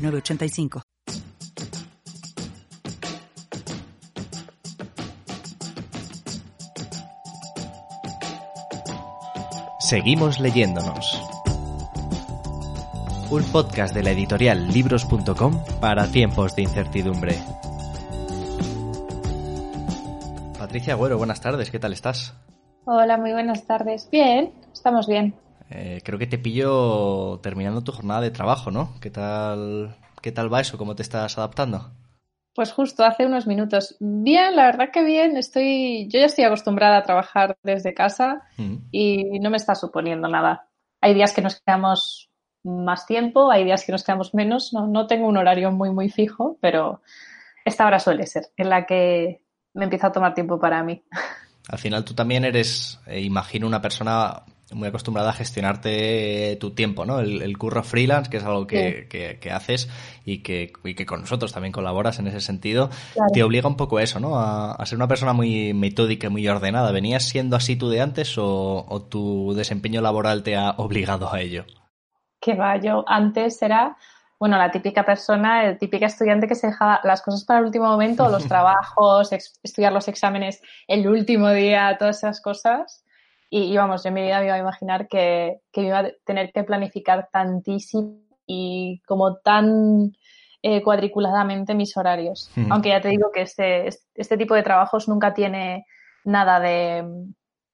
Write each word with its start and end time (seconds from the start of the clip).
985. 0.00 0.82
Seguimos 9.90 10.38
leyéndonos. 10.38 11.20
Un 13.30 13.42
podcast 13.50 13.92
de 13.92 14.04
la 14.04 14.12
editorial 14.12 14.68
libros.com 14.72 15.64
para 15.80 16.06
tiempos 16.06 16.54
de 16.54 16.62
incertidumbre. 16.62 17.38
Patricia 20.58 20.92
Agüero, 20.92 21.18
buenas 21.18 21.40
tardes, 21.40 21.70
¿qué 21.72 21.80
tal 21.80 21.92
estás? 21.92 22.34
Hola, 22.84 23.16
muy 23.16 23.32
buenas 23.32 23.64
tardes. 23.64 24.08
Bien, 24.10 24.52
estamos 24.72 25.08
bien. 25.08 25.34
Eh, 25.70 26.00
creo 26.04 26.18
que 26.18 26.26
te 26.26 26.38
pillo 26.38 27.38
terminando 27.42 27.82
tu 27.82 27.92
jornada 27.92 28.20
de 28.20 28.30
trabajo, 28.30 28.70
¿no? 28.70 28.94
¿Qué 29.00 29.10
tal, 29.10 29.96
qué 30.20 30.32
tal 30.32 30.52
va 30.52 30.60
eso? 30.60 30.76
¿Cómo 30.76 30.96
te 30.96 31.02
estás 31.02 31.38
adaptando? 31.38 31.92
Pues 32.54 32.72
justo 32.72 33.04
hace 33.04 33.26
unos 33.26 33.46
minutos. 33.46 33.96
Bien, 34.00 34.56
la 34.56 34.66
verdad 34.66 34.90
que 34.92 35.04
bien. 35.04 35.36
Estoy, 35.36 36.08
yo 36.08 36.18
ya 36.18 36.26
estoy 36.26 36.44
acostumbrada 36.44 36.98
a 36.98 37.02
trabajar 37.04 37.56
desde 37.62 37.94
casa 37.94 38.42
mm. 38.56 38.76
y 38.90 39.38
no 39.38 39.50
me 39.50 39.56
está 39.56 39.76
suponiendo 39.76 40.28
nada. 40.28 40.68
Hay 41.00 41.14
días 41.14 41.32
que 41.32 41.42
nos 41.42 41.60
quedamos 41.60 42.30
más 42.64 43.06
tiempo, 43.06 43.50
hay 43.50 43.64
días 43.64 43.84
que 43.84 43.92
nos 43.92 44.02
quedamos 44.02 44.34
menos. 44.34 44.72
No, 44.72 44.88
no 44.88 45.06
tengo 45.06 45.28
un 45.28 45.36
horario 45.36 45.70
muy, 45.70 45.90
muy 45.90 46.10
fijo, 46.10 46.58
pero 46.60 47.00
esta 47.64 47.86
hora 47.86 48.00
suele 48.00 48.26
ser 48.26 48.50
en 48.56 48.68
la 48.68 48.84
que 48.86 49.44
me 49.72 49.84
empieza 49.84 50.08
a 50.08 50.12
tomar 50.12 50.34
tiempo 50.34 50.58
para 50.58 50.82
mí. 50.82 51.04
Al 51.68 51.78
final 51.78 52.04
tú 52.04 52.14
también 52.14 52.44
eres, 52.44 52.98
eh, 53.06 53.20
imagino, 53.20 53.66
una 53.68 53.80
persona 53.80 54.42
muy 54.72 54.88
acostumbrada 54.88 55.30
a 55.30 55.32
gestionarte 55.32 56.56
tu 56.60 56.72
tiempo, 56.72 57.04
¿no? 57.04 57.20
El, 57.20 57.58
curro 57.58 57.82
freelance, 57.82 58.30
que 58.30 58.36
es 58.36 58.44
algo 58.44 58.66
que, 58.66 59.08
que, 59.08 59.50
haces 59.50 59.88
y 60.24 60.42
que, 60.42 60.72
y 60.84 60.94
que, 60.94 61.06
con 61.06 61.20
nosotros 61.20 61.52
también 61.52 61.72
colaboras 61.72 62.18
en 62.18 62.28
ese 62.28 62.40
sentido, 62.40 62.90
te 63.32 63.42
obliga 63.42 63.68
un 63.68 63.76
poco 63.76 63.98
a 63.98 64.02
eso, 64.02 64.20
¿no? 64.20 64.38
A, 64.38 64.84
ser 64.86 64.96
una 64.96 65.08
persona 65.08 65.32
muy 65.32 65.74
metódica 65.74 66.28
y 66.28 66.30
muy 66.30 66.48
ordenada. 66.48 66.92
¿Venías 66.92 67.24
siendo 67.24 67.56
así 67.56 67.76
tú 67.76 67.88
de 67.90 68.00
antes 68.00 68.36
o, 68.38 69.06
tu 69.10 69.54
desempeño 69.54 70.00
laboral 70.00 70.42
te 70.42 70.56
ha 70.56 70.70
obligado 70.76 71.32
a 71.32 71.40
ello? 71.40 71.64
Que 72.40 72.54
va, 72.54 72.76
yo 72.76 73.04
antes 73.06 73.60
era, 73.62 73.96
bueno, 74.38 74.56
la 74.56 74.70
típica 74.70 75.04
persona, 75.04 75.66
el 75.66 75.78
típica 75.78 76.06
estudiante 76.06 76.46
que 76.46 76.54
se 76.54 76.68
dejaba 76.68 77.00
las 77.04 77.22
cosas 77.22 77.44
para 77.44 77.60
el 77.60 77.66
último 77.66 77.86
momento, 77.86 78.28
los 78.28 78.44
trabajos, 78.48 79.32
estudiar 79.32 79.92
los 79.92 80.08
exámenes 80.08 80.62
el 80.86 81.06
último 81.08 81.50
día, 81.50 81.96
todas 81.98 82.18
esas 82.18 82.40
cosas 82.40 83.04
y, 83.50 83.76
vamos, 83.76 84.04
yo 84.04 84.08
en 84.08 84.14
mi 84.14 84.22
vida 84.22 84.38
me 84.38 84.46
iba 84.46 84.54
a 84.54 84.60
imaginar 84.60 85.08
que, 85.08 85.58
que 85.72 85.82
iba 85.82 85.98
a 85.98 86.10
tener 86.24 86.52
que 86.52 86.62
planificar 86.62 87.28
tantísimo 87.32 88.20
y 88.46 89.00
como 89.06 89.38
tan 89.38 90.12
eh, 90.62 90.82
cuadriculadamente 90.82 91.74
mis 91.74 91.96
horarios. 91.96 92.50
Aunque 92.70 92.90
ya 92.90 93.00
te 93.00 93.08
digo 93.08 93.32
que 93.32 93.42
este, 93.42 93.88
este 94.14 94.36
tipo 94.36 94.54
de 94.54 94.62
trabajos 94.62 95.08
nunca 95.08 95.34
tiene 95.34 95.84
nada 96.24 96.60
de 96.60 97.04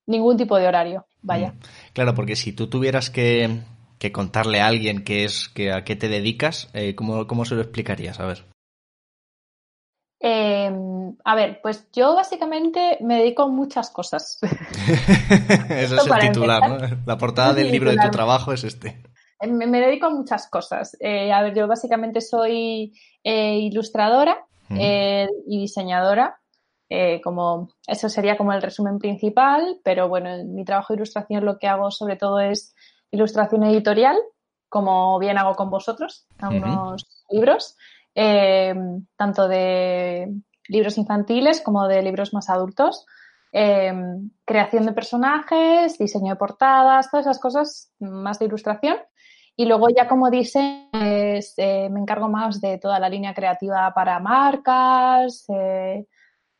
ningún 0.06 0.36
tipo 0.36 0.56
de 0.56 0.66
horario. 0.66 1.06
Vaya. 1.20 1.54
Claro, 1.92 2.14
porque 2.14 2.36
si 2.36 2.52
tú 2.52 2.68
tuvieras 2.68 3.10
que, 3.10 3.60
que 3.98 4.12
contarle 4.12 4.60
a 4.60 4.68
alguien 4.68 5.04
qué 5.04 5.24
es 5.24 5.48
que 5.48 5.72
a 5.72 5.84
qué 5.84 5.96
te 5.96 6.08
dedicas, 6.08 6.70
eh, 6.72 6.94
¿cómo, 6.94 7.26
¿cómo 7.26 7.44
se 7.44 7.54
lo 7.54 7.60
explicarías? 7.60 8.18
A 8.20 8.26
ver. 8.26 8.44
Eh, 10.28 10.68
a 11.24 11.34
ver, 11.36 11.60
pues 11.62 11.86
yo 11.92 12.16
básicamente 12.16 12.98
me 13.00 13.18
dedico 13.18 13.44
a 13.44 13.48
muchas 13.48 13.90
cosas. 13.90 14.38
Eso 15.70 15.96
es 15.96 16.06
el 16.06 16.18
titular, 16.18 16.68
¿no? 16.68 16.78
La 17.06 17.16
portada 17.16 17.54
del 17.54 17.70
libro 17.70 17.92
de 17.92 17.98
tu 17.98 18.10
trabajo 18.10 18.52
es 18.52 18.64
este. 18.64 19.00
Eh, 19.40 19.46
me, 19.46 19.80
dedico 19.80 20.06
a 20.06 20.10
muchas 20.10 20.48
cosas. 20.50 20.96
Eh, 20.98 21.32
a 21.32 21.42
ver, 21.42 21.54
yo 21.54 21.68
básicamente 21.68 22.20
soy 22.20 22.92
eh, 23.22 23.58
ilustradora 23.58 24.44
y 24.68 25.60
diseñadora. 25.60 26.40
como 27.22 27.68
eso 27.86 28.08
sería 28.08 28.36
como 28.36 28.52
el 28.52 28.62
resumen 28.62 28.98
principal, 28.98 29.78
pero 29.84 30.08
bueno, 30.08 30.28
en 30.30 30.56
mi 30.56 30.64
trabajo 30.64 30.92
de 30.92 30.98
ilustración 30.98 31.44
lo 31.44 31.56
que 31.58 31.68
hago 31.68 31.92
sobre 31.92 32.16
todo 32.16 32.40
es 32.40 32.74
ilustración 33.12 33.62
editorial, 33.62 34.16
como 34.68 35.20
bien 35.20 35.38
hago 35.38 35.54
con 35.54 35.70
vosotros, 35.70 36.26
algunos 36.38 37.06
libros. 37.30 37.76
Em, 38.18 39.04
tanto 39.14 39.46
de 39.46 40.32
libros 40.68 40.96
infantiles 40.96 41.60
como 41.60 41.86
de 41.86 42.00
libros 42.00 42.32
más 42.32 42.48
adultos. 42.48 43.04
Em, 43.52 44.30
creación 44.46 44.86
de 44.86 44.92
personajes, 44.92 45.98
diseño 45.98 46.30
de 46.32 46.36
portadas, 46.36 47.10
todas 47.10 47.26
esas 47.26 47.38
cosas 47.38 47.92
más 48.00 48.38
de 48.38 48.46
ilustración. 48.46 48.96
Y 49.54 49.66
luego 49.66 49.88
ya 49.94 50.08
como 50.08 50.30
dice, 50.30 50.88
eh, 50.94 51.88
me 51.90 52.00
encargo 52.00 52.30
más 52.30 52.58
de 52.62 52.78
toda 52.78 52.98
la 52.98 53.10
línea 53.10 53.34
creativa 53.34 53.92
para 53.94 54.18
marcas, 54.18 55.44
eh, 55.50 56.06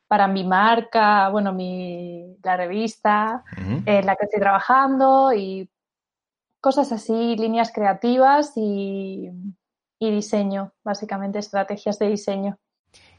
para 0.06 0.28
mi 0.28 0.44
marca, 0.44 1.30
bueno, 1.30 1.54
mi, 1.54 2.36
la 2.42 2.56
revista 2.58 3.44
en 3.86 4.06
la 4.06 4.14
que 4.14 4.26
estoy 4.26 4.40
trabajando 4.40 5.32
y 5.32 5.68
cosas 6.60 6.92
así, 6.92 7.36
líneas 7.36 7.72
creativas 7.72 8.52
y, 8.56 9.30
y 9.98 10.10
diseño, 10.10 10.72
básicamente 10.84 11.38
estrategias 11.38 11.98
de 11.98 12.08
diseño. 12.08 12.58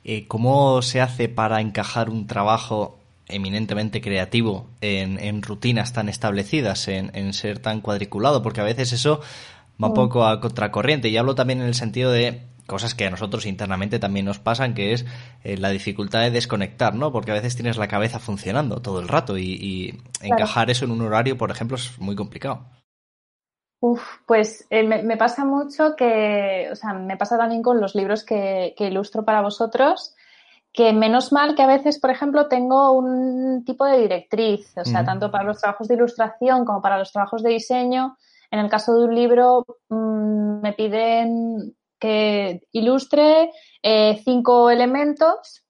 Eh, 0.03 0.27
¿Cómo 0.27 0.81
se 0.81 1.01
hace 1.01 1.29
para 1.29 1.61
encajar 1.61 2.09
un 2.09 2.27
trabajo 2.27 2.99
eminentemente 3.27 3.99
creativo 3.99 4.69
en, 4.79 5.41
rutinas 5.41 5.91
tan 5.91 6.07
establecidas, 6.07 6.88
en, 6.88 7.33
ser 7.33 7.59
tan 7.59 7.81
cuadriculado? 7.81 8.41
Porque 8.41 8.61
a 8.61 8.65
veces 8.65 8.93
eso 8.93 9.19
va 9.81 9.88
un 9.88 9.93
poco 9.93 10.25
a 10.25 10.39
contracorriente. 10.39 11.09
Y 11.09 11.17
hablo 11.17 11.35
también 11.35 11.61
en 11.61 11.67
el 11.67 11.75
sentido 11.75 12.11
de 12.11 12.41
cosas 12.67 12.94
que 12.94 13.05
a 13.05 13.09
nosotros 13.09 13.45
internamente 13.45 13.97
también 13.97 14.25
nos 14.25 14.39
pasan, 14.39 14.73
que 14.73 14.94
es 14.94 15.05
eh, 15.44 15.57
la 15.57 15.69
dificultad 15.69 16.21
de 16.21 16.31
desconectar, 16.31 16.94
¿no? 16.94 17.11
Porque 17.11 17.31
a 17.31 17.35
veces 17.35 17.55
tienes 17.55 17.77
la 17.77 17.88
cabeza 17.88 18.19
funcionando 18.19 18.81
todo 18.81 18.99
el 18.99 19.07
rato 19.07 19.38
y, 19.38 19.99
encajar 20.21 20.69
eso 20.69 20.85
en 20.85 20.91
un 20.91 21.01
horario, 21.01 21.38
por 21.38 21.49
ejemplo, 21.49 21.77
es 21.77 21.97
muy 21.97 22.15
complicado. 22.15 22.65
Uf, 23.79 24.01
pues 24.25 24.65
eh, 24.71 24.83
me, 24.83 25.17
pasa 25.17 25.45
mucho 25.45 25.95
que, 25.95 26.67
o 26.71 26.75
sea, 26.75 26.93
me 26.93 27.15
pasa 27.15 27.38
también 27.38 27.61
con 27.61 27.79
los 27.79 27.93
libros 27.93 28.23
que, 28.23 28.73
ilustro 28.79 29.23
para 29.23 29.41
vosotros, 29.41 30.15
que 30.73 30.93
menos 30.93 31.31
mal 31.31 31.55
que 31.55 31.61
a 31.61 31.67
veces, 31.67 31.99
por 31.99 32.09
ejemplo, 32.09 32.47
tengo 32.47 32.91
un 32.91 33.63
tipo 33.65 33.85
de 33.85 33.99
directriz, 33.99 34.75
o 34.77 34.83
sea, 34.83 35.05
tanto 35.05 35.29
para 35.29 35.43
los 35.43 35.59
trabajos 35.59 35.88
de 35.88 35.95
ilustración 35.95 36.65
como 36.65 36.81
para 36.81 36.97
los 36.97 37.11
trabajos 37.11 37.43
de 37.43 37.51
diseño. 37.51 38.17
En 38.49 38.59
el 38.59 38.69
caso 38.69 38.97
de 38.97 39.05
un 39.05 39.15
libro, 39.15 39.65
mm, 39.89 40.61
me 40.61 40.73
piden 40.73 41.75
que 41.99 42.61
ilustre 42.71 43.51
eh, 43.83 44.21
cinco 44.23 44.69
elementos, 44.69 45.63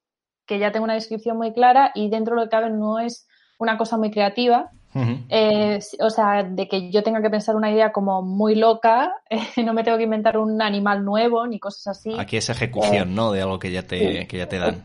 que 0.46 0.58
ya 0.58 0.72
tengo 0.72 0.84
una 0.84 0.94
descripción 0.94 1.36
muy 1.36 1.52
clara 1.52 1.92
y 1.94 2.08
dentro 2.08 2.34
de 2.34 2.40
lo 2.40 2.46
que 2.46 2.56
cabe 2.56 2.70
no 2.70 2.98
es 2.98 3.26
una 3.58 3.76
cosa 3.76 3.98
muy 3.98 4.10
creativa, 4.10 4.70
eh, 4.94 5.78
o 6.00 6.10
sea, 6.10 6.42
de 6.42 6.66
que 6.66 6.90
yo 6.90 7.02
tenga 7.02 7.20
que 7.20 7.30
pensar 7.30 7.56
una 7.56 7.70
idea 7.70 7.92
como 7.92 8.22
muy 8.22 8.54
loca, 8.54 9.14
no 9.64 9.72
me 9.74 9.84
tengo 9.84 9.98
que 9.98 10.04
inventar 10.04 10.38
un 10.38 10.60
animal 10.62 11.04
nuevo 11.04 11.46
ni 11.46 11.58
cosas 11.58 11.98
así. 11.98 12.14
Aquí 12.18 12.36
es 12.36 12.48
ejecución, 12.48 13.10
eh, 13.10 13.14
¿no? 13.14 13.32
De 13.32 13.42
algo 13.42 13.58
que 13.58 13.70
ya 13.70 13.82
te, 13.82 14.26
que 14.26 14.38
ya 14.38 14.48
te 14.48 14.58
dan. 14.58 14.84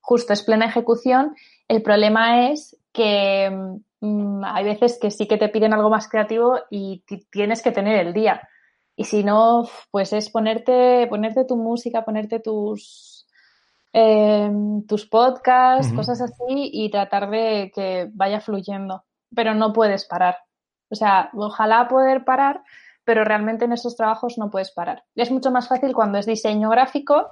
Justo, 0.00 0.32
es 0.32 0.42
plena 0.42 0.66
ejecución. 0.66 1.34
El 1.68 1.82
problema 1.82 2.50
es 2.50 2.76
que 2.92 3.50
mm, 4.00 4.44
hay 4.44 4.64
veces 4.64 4.98
que 5.00 5.10
sí 5.10 5.26
que 5.26 5.38
te 5.38 5.48
piden 5.48 5.72
algo 5.72 5.90
más 5.90 6.08
creativo 6.08 6.58
y 6.70 7.04
tienes 7.30 7.62
que 7.62 7.72
tener 7.72 8.06
el 8.06 8.12
día. 8.12 8.48
Y 8.94 9.04
si 9.04 9.24
no, 9.24 9.68
pues 9.90 10.12
es 10.12 10.28
ponerte, 10.30 11.06
ponerte 11.08 11.44
tu 11.44 11.56
música, 11.56 12.04
ponerte 12.04 12.40
tus, 12.40 13.26
em, 13.92 14.84
tus 14.86 15.06
podcasts, 15.06 15.92
cosas 15.94 16.20
así, 16.20 16.70
y 16.72 16.90
tratar 16.90 17.30
de 17.30 17.72
que 17.74 18.10
vaya 18.12 18.40
fluyendo 18.40 19.02
pero 19.34 19.54
no 19.54 19.72
puedes 19.72 20.04
parar. 20.04 20.38
O 20.90 20.94
sea, 20.94 21.30
ojalá 21.34 21.88
poder 21.88 22.24
parar, 22.24 22.62
pero 23.04 23.24
realmente 23.24 23.64
en 23.64 23.72
esos 23.72 23.96
trabajos 23.96 24.38
no 24.38 24.50
puedes 24.50 24.70
parar. 24.70 25.04
Es 25.14 25.30
mucho 25.30 25.50
más 25.50 25.68
fácil 25.68 25.94
cuando 25.94 26.18
es 26.18 26.26
diseño 26.26 26.68
gráfico, 26.70 27.30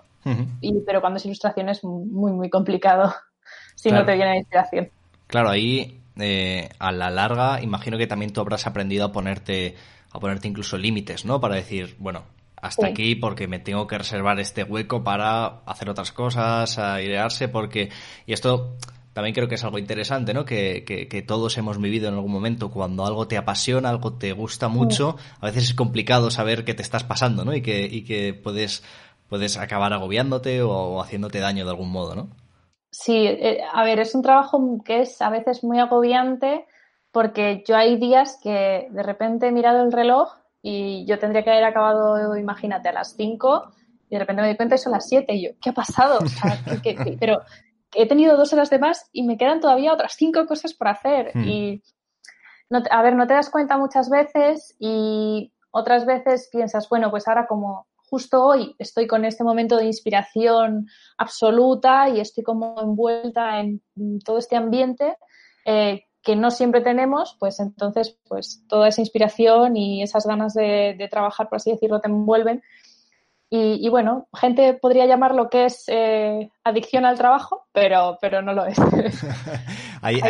y, 0.61 0.81
pero 0.81 1.01
cuando 1.01 1.17
es 1.17 1.25
ilustración 1.25 1.71
es 1.71 1.83
muy, 1.83 2.33
muy 2.33 2.51
complicado 2.51 3.15
si 3.75 3.91
no 3.91 4.05
te 4.05 4.15
viene 4.15 4.31
la 4.31 4.37
inspiración. 4.37 4.91
Claro, 5.27 5.51
ahí 5.51 6.03
eh, 6.19 6.69
a 6.79 6.93
la 6.93 7.11
larga 7.11 7.63
imagino 7.63 7.97
que 7.97 8.07
también 8.07 8.33
tú 8.33 8.41
habrás 8.41 8.67
aprendido 8.67 9.07
a 9.07 9.13
ponerte, 9.13 9.77
a 10.11 10.21
ponerte 10.21 10.49
incluso 10.49 10.77
límites, 10.77 11.25
¿no? 11.25 11.41
Para 11.41 11.55
decir, 11.55 11.97
bueno, 11.99 12.25
hasta 12.57 12.89
aquí 12.89 13.15
porque 13.15 13.49
me 13.49 13.59
tengo 13.59 13.87
que 13.87 13.99
reservar 13.99 14.39
este 14.41 14.65
hueco 14.65 15.03
para 15.03 15.61
hacer 15.67 15.89
otras 15.89 16.13
cosas, 16.13 16.79
a 16.79 16.95
airearse, 16.95 17.49
porque... 17.49 17.91
Y 18.27 18.33
esto 18.33 18.77
también 19.13 19.35
creo 19.35 19.49
que 19.49 19.57
es 19.57 19.65
algo 19.65 19.79
interesante, 19.79 20.33
¿no? 20.35 20.45
Que, 20.45 20.85
que, 20.85 21.23
todos 21.23 21.59
hemos 21.59 21.81
vivido 21.81 22.09
en 22.09 22.15
algún 22.15 22.33
momento 22.33 22.71
cuando 22.71 23.05
algo 23.05 23.27
te 23.27 23.37
apasiona, 23.37 23.89
algo 23.89 24.13
te 24.15 24.33
gusta 24.33 24.69
mucho, 24.69 25.17
a 25.41 25.47
veces 25.47 25.65
es 25.65 25.75
complicado 25.75 26.31
saber 26.31 26.65
qué 26.65 26.75
te 26.75 26.83
estás 26.83 27.05
pasando, 27.05 27.45
¿no? 27.45 27.55
Y 27.55 27.63
que, 27.63 27.85
y 27.85 28.05
que 28.05 28.35
puedes, 28.35 28.85
puedes 29.29 29.59
acabar 29.59 29.93
agobiándote 29.93 30.63
o, 30.63 31.01
haciéndote 31.01 31.41
daño 31.41 31.65
de 31.65 31.71
algún 31.71 31.91
modo, 31.91 32.15
¿no? 32.15 32.29
Sí, 32.93 33.27
eh, 33.27 33.61
a 33.73 33.85
ver, 33.85 34.01
es 34.01 34.15
un 34.15 34.23
trabajo 34.23 34.79
que 34.85 35.03
es 35.03 35.21
a 35.23 35.31
veces 35.31 35.63
muy 35.65 35.79
agobiante 35.79 36.67
porque 37.13 37.65
yo 37.67 37.77
hay 37.77 37.97
días 37.97 38.39
que 38.43 38.89
de 38.91 39.03
repente 39.03 39.49
he 39.49 39.53
mirado 39.53 39.83
el 39.83 39.93
reloj 39.93 40.35
y 40.63 41.05
yo 41.07 41.19
tendría 41.19 41.43
que 41.43 41.51
haber 41.51 41.65
acabado, 41.65 42.37
imagínate, 42.37 42.89
a 42.89 42.93
las 42.93 43.15
5 43.17 43.73
y 44.09 44.15
de 44.15 44.19
repente 44.19 44.43
me 44.43 44.49
doy 44.49 44.57
cuenta 44.57 44.75
y 44.75 44.79
son 44.79 44.93
las 44.93 45.09
7 45.09 45.33
y 45.35 45.45
yo, 45.45 45.51
¿qué 45.61 45.71
ha 45.71 45.73
pasado? 45.73 46.19
pero 47.21 47.43
he 47.95 48.07
tenido 48.07 48.37
dos 48.37 48.53
horas 48.53 48.71
de 48.71 48.79
más 48.79 49.09
y 49.13 49.23
me 49.23 49.37
quedan 49.37 49.61
todavía 49.61 49.93
otras 49.93 50.15
cinco 50.17 50.47
cosas 50.47 50.75
por 50.75 50.89
hacer. 50.89 51.33
Hmm. 51.35 51.45
Y, 51.45 51.83
no, 52.69 52.83
a 52.91 53.03
ver, 53.03 53.17
no 53.17 53.27
te 53.27 53.35
das 53.35 53.51
cuenta 53.51 53.79
muchas 53.79 54.09
veces 54.09 54.77
y 54.79 55.53
otras 55.71 56.07
veces 56.07 56.49
piensas, 56.53 56.89
bueno, 56.89 57.11
pues 57.11 57.27
ahora 57.29 57.47
como 57.47 57.87
justo 58.11 58.45
hoy 58.45 58.75
estoy 58.79 59.07
con 59.07 59.25
este 59.25 59.45
momento 59.45 59.77
de 59.77 59.85
inspiración 59.85 60.89
absoluta 61.17 62.09
y 62.09 62.21
estoy 62.21 62.43
como 62.43 62.81
envuelta 62.81 63.61
en 63.61 63.81
todo 64.25 64.39
este 64.39 64.57
ambiente 64.57 65.17
eh, 65.65 66.07
que 66.23 66.37
no 66.37 66.51
siempre 66.51 66.81
tenemos, 66.81 67.37
pues 67.39 67.61
entonces 67.61 68.19
pues 68.29 68.65
toda 68.69 68.89
esa 68.89 69.01
inspiración 69.01 69.77
y 69.77 70.03
esas 70.03 70.27
ganas 70.27 70.55
de, 70.55 70.95
de 70.99 71.09
trabajar, 71.09 71.49
por 71.49 71.57
así 71.57 71.71
decirlo, 71.71 72.01
te 72.01 72.09
envuelven 72.09 72.63
y, 73.53 73.89
bueno, 73.89 74.29
gente 74.33 74.75
podría 74.75 75.07
llamar 75.07 75.35
lo 75.35 75.51
que 75.51 75.65
es 75.65 75.85
eh, 75.89 76.51
adicción 76.63 77.05
al 77.05 77.19
trabajo, 77.19 77.67
pero, 77.73 78.17
pero 78.21 78.43
no 78.43 78.53
lo 78.53 78.65
es. 78.65 78.79
hay, 80.03 80.21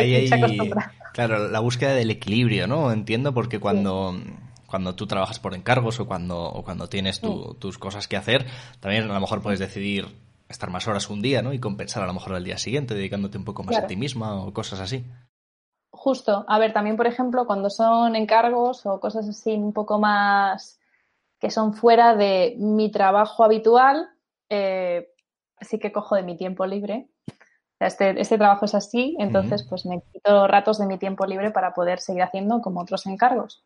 claro, 1.13 1.47
la 1.47 1.59
búsqueda 1.59 1.93
del 1.93 2.09
equilibrio, 2.09 2.65
¿no? 2.65 2.91
Entiendo, 2.91 3.31
porque 3.31 3.59
cuando, 3.59 4.15
cuando 4.65 4.95
tú 4.95 5.05
trabajas 5.05 5.39
por 5.39 5.53
encargos 5.53 5.99
o 5.99 6.07
cuando, 6.07 6.41
o 6.41 6.63
cuando 6.63 6.89
tienes 6.89 7.21
tus 7.21 7.77
cosas 7.77 8.07
que 8.07 8.17
hacer, 8.17 8.47
también 8.79 9.03
a 9.03 9.13
lo 9.13 9.19
mejor 9.19 9.43
puedes 9.43 9.59
decidir 9.59 10.07
estar 10.49 10.71
más 10.71 10.87
horas 10.87 11.07
un 11.11 11.21
día, 11.21 11.43
¿no? 11.43 11.53
Y 11.53 11.59
compensar 11.59 12.01
a 12.01 12.07
lo 12.07 12.13
mejor 12.13 12.35
el 12.35 12.43
día 12.43 12.57
siguiente, 12.57 12.95
dedicándote 12.95 13.37
un 13.37 13.45
poco 13.45 13.63
más 13.63 13.77
a 13.77 13.85
ti 13.85 13.95
misma 13.95 14.33
o 14.33 14.51
cosas 14.51 14.79
así. 14.79 15.05
Justo. 15.91 16.43
A 16.47 16.57
ver, 16.57 16.73
también, 16.73 16.97
por 16.97 17.05
ejemplo, 17.05 17.45
cuando 17.45 17.69
son 17.69 18.15
encargos 18.15 18.83
o 18.87 18.99
cosas 18.99 19.29
así 19.29 19.51
un 19.51 19.73
poco 19.73 19.99
más 19.99 20.80
que 21.41 21.49
son 21.49 21.73
fuera 21.73 22.15
de 22.15 22.55
mi 22.59 22.91
trabajo 22.91 23.43
habitual, 23.43 24.07
eh, 24.47 25.09
sí 25.59 25.79
que 25.79 25.91
cojo 25.91 26.15
de 26.15 26.21
mi 26.21 26.37
tiempo 26.37 26.67
libre. 26.67 27.09
Este, 27.79 28.21
este 28.21 28.37
trabajo 28.37 28.65
es 28.65 28.75
así, 28.75 29.15
entonces 29.17 29.65
pues 29.67 29.87
me 29.87 30.03
quito 30.13 30.47
ratos 30.47 30.77
de 30.77 30.85
mi 30.85 30.99
tiempo 30.99 31.25
libre 31.25 31.49
para 31.49 31.73
poder 31.73 31.99
seguir 31.99 32.21
haciendo 32.21 32.61
como 32.61 32.81
otros 32.81 33.07
encargos. 33.07 33.63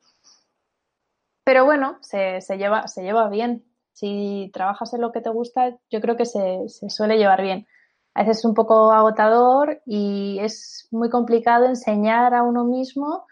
Pero 1.43 1.65
bueno, 1.65 1.97
se, 1.99 2.39
lleva, 2.57 2.87
se 2.87 3.03
lleva 3.03 3.27
bien. 3.27 3.65
Si 3.91 4.49
trabajas 4.53 4.93
en 4.93 5.01
lo 5.01 5.11
que 5.11 5.19
te 5.19 5.29
gusta, 5.29 5.77
yo 5.91 5.99
creo 5.99 6.15
que 6.15 6.25
se, 6.25 6.69
suele 6.69 7.17
llevar 7.17 7.41
bien. 7.41 7.67
A 8.13 8.21
veces 8.21 8.37
es 8.37 8.45
un 8.45 8.53
poco 8.53 8.93
agotador 8.93 9.81
y 9.85 10.39
es 10.39 10.87
muy 10.91 11.09
complicado 11.09 11.65
enseñar 11.65 12.33
a 12.33 12.43
uno 12.43 12.63
mismo 12.63 13.25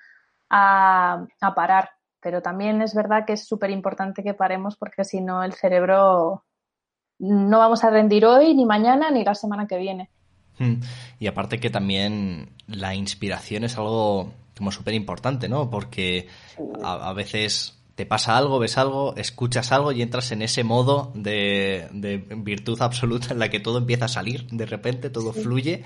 a 0.50 1.25
parar 1.56 1.92
pero 2.23 2.41
también 2.41 2.81
es 2.81 2.95
verdad 2.95 3.25
que 3.25 3.33
es 3.33 3.45
súper 3.45 3.69
importante 3.69 4.23
que 4.23 4.33
paremos 4.33 4.77
porque 4.77 5.03
si 5.03 5.21
no 5.21 5.43
el 5.43 5.53
cerebro 5.53 6.45
no 7.19 7.59
vamos 7.59 7.83
a 7.83 7.89
rendir 7.89 8.25
hoy, 8.25 8.55
ni 8.55 8.65
mañana, 8.65 9.11
ni 9.11 9.23
la 9.23 9.35
semana 9.35 9.67
que 9.67 9.77
viene. 9.77 10.09
Hmm. 10.57 10.75
Y 11.19 11.27
aparte 11.27 11.59
que 11.59 11.69
también 11.69 12.49
la 12.67 12.95
inspiración 12.95 13.63
es 13.63 13.77
algo 13.77 14.31
como 14.57 14.71
súper 14.71 14.93
importante, 14.93 15.49
¿no? 15.49 15.69
Porque 15.69 16.27
a, 16.83 17.13
veces 17.13 17.82
te 17.95 18.06
pasa 18.07 18.38
algo, 18.38 18.57
ves 18.57 18.78
algo, 18.78 19.16
escuchas 19.16 19.72
algo 19.72 19.92
y 19.92 20.01
entras 20.01 20.31
en 20.31 20.42
ese 20.42 20.63
modo 20.63 21.12
de, 21.13 21.88
virtud 22.38 22.81
absoluta 22.81 23.34
en 23.34 23.40
la 23.40 23.50
que 23.50 23.60
todo 23.60 23.78
empieza 23.78 24.06
a 24.06 24.10
salir 24.10 24.48
de 24.48 24.66
repente, 24.66 25.10
todo 25.10 25.31
fluye 25.31 25.84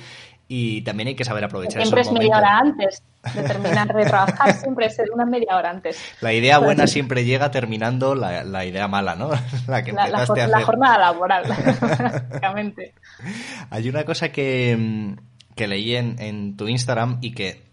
y 0.48 0.82
también 0.84 1.10
hay 1.10 1.16
que 1.16 1.26
saber 1.26 1.44
aprovechar 1.44 1.82
Siempre 1.82 2.02
es 2.02 2.12
media 2.12 2.38
hora 2.38 2.60
antes 2.60 3.04
de 3.34 3.44
terminar 3.44 3.94
de 3.94 4.06
trabajar, 4.06 4.54
siempre 4.62 4.86
es 4.86 4.98
una 5.14 5.26
media 5.26 5.58
hora 5.58 5.70
antes. 5.70 6.00
La 6.22 6.32
idea 6.32 6.60
buena 6.60 6.88
siempre 6.88 7.26
llega 7.26 7.52
terminando 7.52 8.16
la, 8.16 8.66
idea 8.66 8.88
mala, 8.88 9.16
¿no? 9.18 9.30
La 9.68 9.84
que 9.84 9.90
empezaste 9.90 10.42
a 10.42 10.46
hacer. 10.46 10.50
La 10.50 10.62
jornada 10.62 10.98
laboral, 10.98 11.44
básicamente. 11.82 12.94
Hay 13.70 13.90
una 13.90 14.06
cosa 14.06 14.30
que, 14.30 15.18
que 15.56 15.68
leí 15.68 15.98
en, 15.98 16.22
en 16.22 16.56
tu 16.56 16.70
Instagram 16.70 17.18
y 17.20 17.34
que 17.34 17.67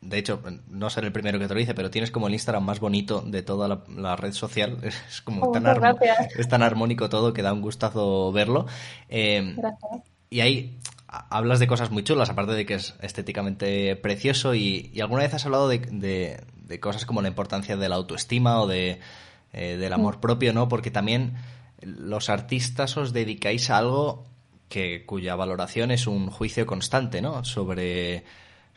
de 0.00 0.18
hecho, 0.18 0.42
no 0.68 0.88
seré 0.88 1.08
el 1.08 1.12
primero 1.12 1.38
que 1.38 1.46
te 1.46 1.54
lo 1.54 1.60
dice, 1.60 1.74
pero 1.74 1.90
tienes 1.90 2.10
como 2.10 2.26
el 2.26 2.32
Instagram 2.32 2.64
más 2.64 2.80
bonito 2.80 3.20
de 3.20 3.42
toda 3.42 3.82
la, 3.88 4.16
red 4.16 4.32
social. 4.32 4.78
Es 4.82 5.20
como 5.20 5.52
tan, 5.52 5.66
es 6.38 6.48
tan 6.48 6.62
armónico 6.62 7.08
todo 7.08 7.32
que 7.32 7.42
da 7.42 7.52
un 7.52 7.60
gustazo 7.60 8.32
verlo. 8.32 8.66
Eh, 9.08 9.56
y 10.30 10.40
ahí 10.40 10.78
hablas 11.06 11.58
de 11.58 11.66
cosas 11.66 11.90
muy 11.90 12.02
chulas, 12.02 12.30
aparte 12.30 12.52
de 12.52 12.64
que 12.64 12.74
es 12.74 12.94
estéticamente 13.02 13.94
precioso. 13.96 14.54
Y, 14.54 14.98
alguna 15.00 15.22
vez 15.22 15.34
has 15.34 15.44
hablado 15.44 15.68
de, 15.68 16.40
cosas 16.80 17.04
como 17.04 17.20
la 17.20 17.28
importancia 17.28 17.76
de 17.76 17.88
la 17.88 17.96
autoestima 17.96 18.60
o 18.60 18.66
de, 18.66 19.00
eh, 19.52 19.76
del 19.76 19.92
amor 19.92 20.20
propio, 20.20 20.54
¿no? 20.54 20.68
Porque 20.68 20.90
también 20.90 21.34
los 21.82 22.30
artistas 22.30 22.96
os 22.96 23.12
dedicáis 23.12 23.68
a 23.68 23.78
algo 23.78 24.24
que 24.68 25.04
cuya 25.04 25.34
valoración 25.34 25.90
es 25.90 26.06
un 26.06 26.30
juicio 26.30 26.64
constante, 26.64 27.20
¿no? 27.20 27.44
Sobre 27.44 28.24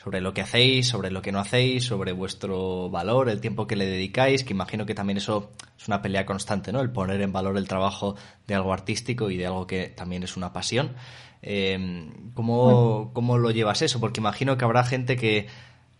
sobre 0.03 0.19
lo 0.19 0.33
que 0.33 0.41
hacéis, 0.41 0.88
sobre 0.88 1.11
lo 1.11 1.21
que 1.21 1.31
no 1.31 1.39
hacéis, 1.39 1.85
sobre 1.85 2.11
vuestro 2.11 2.89
valor, 2.89 3.29
el 3.29 3.39
tiempo 3.39 3.67
que 3.67 3.77
le 3.77 3.85
dedicáis, 3.85 4.44
que 4.44 4.51
imagino 4.51 4.85
que 4.85 4.94
también 4.94 5.17
eso 5.17 5.51
es 5.77 5.88
una 5.88 6.01
pelea 6.01 6.25
constante, 6.25 6.73
¿no? 6.73 6.81
El 6.81 6.91
poner 6.91 7.21
en 7.21 7.31
valor 7.31 7.57
el 7.57 7.67
trabajo 7.67 8.15
de 8.45 8.55
algo 8.55 8.73
artístico 8.73 9.29
y 9.29 9.38
de 9.38 9.45
algo 9.45 9.65
que 9.65 9.88
también 9.88 10.23
es 10.23 10.35
una 10.35 10.51
pasión. 10.51 10.94
Eh, 11.41 12.09
¿cómo, 12.33 13.11
¿Cómo 13.13 13.38
lo 13.38 13.51
llevas 13.51 13.81
eso? 13.81 14.01
Porque 14.01 14.19
imagino 14.19 14.57
que 14.57 14.65
habrá 14.65 14.83
gente 14.83 15.15
que 15.15 15.47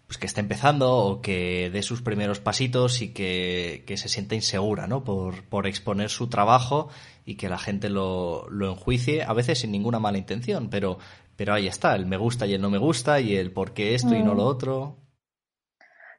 pues 0.08 0.18
que 0.18 0.28
está 0.28 0.42
empezando 0.42 0.96
o 0.96 1.22
que 1.22 1.70
dé 1.72 1.82
sus 1.82 2.02
primeros 2.02 2.40
pasitos 2.40 3.02
y 3.02 3.14
que, 3.14 3.84
se 3.96 4.10
sienta 4.10 4.36
insegura, 4.36 4.86
¿no? 4.86 5.04
Por, 5.04 5.44
por, 5.46 5.66
exponer 5.66 6.10
su 6.10 6.28
trabajo 6.28 6.90
y 7.26 7.36
que 7.36 7.50
la 7.50 7.58
gente 7.58 7.90
lo, 7.90 8.48
lo 8.50 8.70
enjuicie, 8.70 9.24
a 9.24 9.34
veces 9.34 9.60
sin 9.60 9.72
ninguna 9.72 10.00
mala 10.00 10.18
intención, 10.18 10.70
pero 10.70 11.00
pero 11.36 11.54
ahí 11.54 11.68
está, 11.68 11.96
el 11.96 12.06
me 12.06 12.18
gusta 12.18 12.46
y 12.46 12.54
el 12.54 12.62
no 12.62 12.70
me 12.70 12.78
gusta 12.78 13.20
y 13.20 13.36
el 13.36 13.52
por 13.52 13.74
qué 13.74 13.96
esto 13.96 14.16
y 14.16 14.24
no 14.24 14.34
lo 14.34 14.44
mm. 14.44 14.48
otro. 14.48 14.98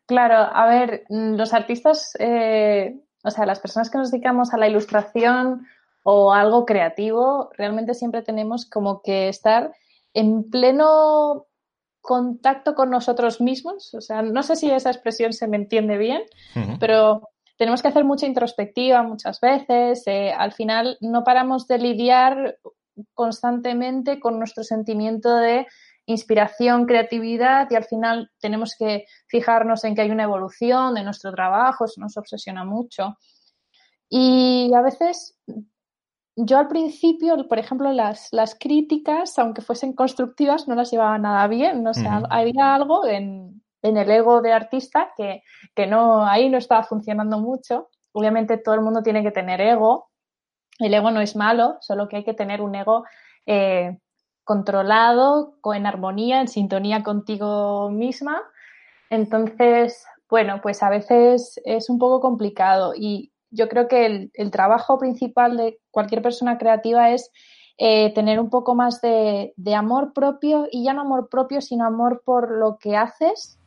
Claro, 0.07 0.37
a 0.37 0.67
ver, 0.67 1.05
mm, 1.09 1.35
los 1.35 1.55
artistas, 1.55 2.15
eh, 2.19 3.01
o 3.23 3.31
sea, 3.31 3.47
las 3.47 3.61
personas 3.61 3.91
que 3.91 3.99
nos 3.99 4.11
dedicamos 4.11 4.53
a 4.53 4.59
la 4.59 4.69
ilustración 4.69 5.67
o 6.03 6.33
algo 6.33 6.67
creativo, 6.67 7.51
realmente 7.57 7.95
siempre 7.95 8.23
tenemos 8.23 8.67
como 8.67 9.01
que 9.03 9.29
estar 9.29 9.73
en 10.13 10.51
pleno 10.51 11.47
contacto 12.03 12.75
con 12.75 12.91
nosotros 12.91 13.41
mismos. 13.41 13.95
O 13.95 14.03
sea, 14.03 14.21
no 14.21 14.43
sé 14.43 14.57
si 14.57 14.71
esa 14.71 14.91
expresión 14.91 15.33
se 15.33 15.49
me 15.49 15.57
entiende 15.57 15.97
bien, 15.97 16.23
pero 16.79 17.31
tenemos 17.57 17.81
que 17.81 17.89
hacer 17.89 18.05
mucha 18.05 18.27
introspectiva 18.27 19.03
muchas 19.03 19.41
veces. 19.41 20.03
Eh, 20.07 20.33
al 20.37 20.53
final 20.53 20.99
no 21.01 21.25
paramos 21.25 21.67
de 21.67 21.79
lidiar 21.79 22.59
constantemente 23.13 24.21
con 24.21 24.39
nuestro 24.39 24.63
sentimiento 24.65 25.37
de 25.37 25.67
inspiración, 26.07 26.87
creatividad 26.87 27.69
y 27.71 27.77
al 27.77 27.85
final 27.85 28.31
tenemos 28.39 28.77
que 28.79 29.07
fijarnos 29.27 29.85
en 29.85 29.95
que 29.95 30.03
hay 30.03 30.11
una 30.11 30.25
evolución 30.25 30.95
de 30.95 31.03
nuestro 31.03 31.33
trabajo, 31.33 31.87
eso 31.87 32.01
nos 32.01 32.17
obsesiona 32.17 32.65
mucho. 32.65 33.17
Y 34.09 34.71
a 34.75 34.83
veces 34.83 35.39
yo 36.37 36.59
al 36.59 36.69
principio, 36.69 37.49
por 37.49 37.59
ejemplo, 37.59 37.93
las, 37.93 38.29
las 38.33 38.57
críticas, 38.59 39.39
aunque 39.39 39.63
fuesen 39.63 39.93
constructivas, 39.93 40.67
no 40.67 40.75
las 40.75 40.91
llevaba 40.91 41.19
nada 41.19 41.47
bien. 41.47 41.87
O 41.87 41.95
sea, 41.95 42.23
había 42.31 42.75
algo 42.75 43.07
en, 43.07 43.63
en, 43.83 43.97
el 43.97 44.11
ego 44.11 44.43
de 44.43 44.53
artista 44.53 45.13
que, 45.17 45.43
que 45.75 45.87
no, 45.87 46.27
ahí 46.27 46.51
no 46.51 46.59
estaba 46.59 46.83
funcionando 46.83 47.39
mucho. 47.39 47.89
Obviamente 48.13 48.59
todo 48.59 48.75
el 48.75 48.81
mundo 48.81 49.03
tiene 49.03 49.23
que 49.23 49.31
tener 49.31 49.61
ego, 49.61 50.11
el 50.79 50.95
ego 50.95 51.11
no 51.11 51.21
es 51.21 51.37
malo, 51.37 51.77
solo 51.81 52.09
que 52.09 52.17
hay 52.17 52.25
que 52.25 52.35
tener 52.35 52.61
un 52.61 52.75
ego 52.75 53.05
eh, 53.47 53.99
controlado, 54.45 55.55
en 55.75 55.87
armonía, 55.87 56.41
en 56.41 56.49
sintonía 56.49 57.03
contigo 57.03 57.91
misma. 57.91 58.43
Entonces, 59.11 60.05
bueno, 60.29 60.61
pues 60.63 60.83
a 60.83 60.91
veces 60.91 61.61
es 61.65 61.89
un 61.89 61.99
poco 61.99 62.21
complicado 62.21 62.93
y 62.97 63.33
yo 63.51 63.69
creo 63.69 63.87
que 63.87 64.31
el, 64.33 64.51
trabajo 64.51 64.99
principal 64.99 65.57
de 65.57 65.79
cualquier 65.91 66.23
persona 66.23 66.59
creativa 66.59 67.11
es 67.11 67.31
eh, 67.79 68.13
tener 68.15 68.41
un 68.41 68.51
poco 68.51 68.75
más 68.75 69.01
de, 69.01 69.55
amor 69.77 70.13
propio 70.13 70.67
y 70.71 70.85
ya 70.85 70.93
no 70.93 71.03
amor 71.03 71.29
propio, 71.29 71.61
sino 71.61 71.85
amor 71.85 72.23
por 72.25 72.51
lo 72.51 72.79
que 72.79 72.97
haces 72.97 73.59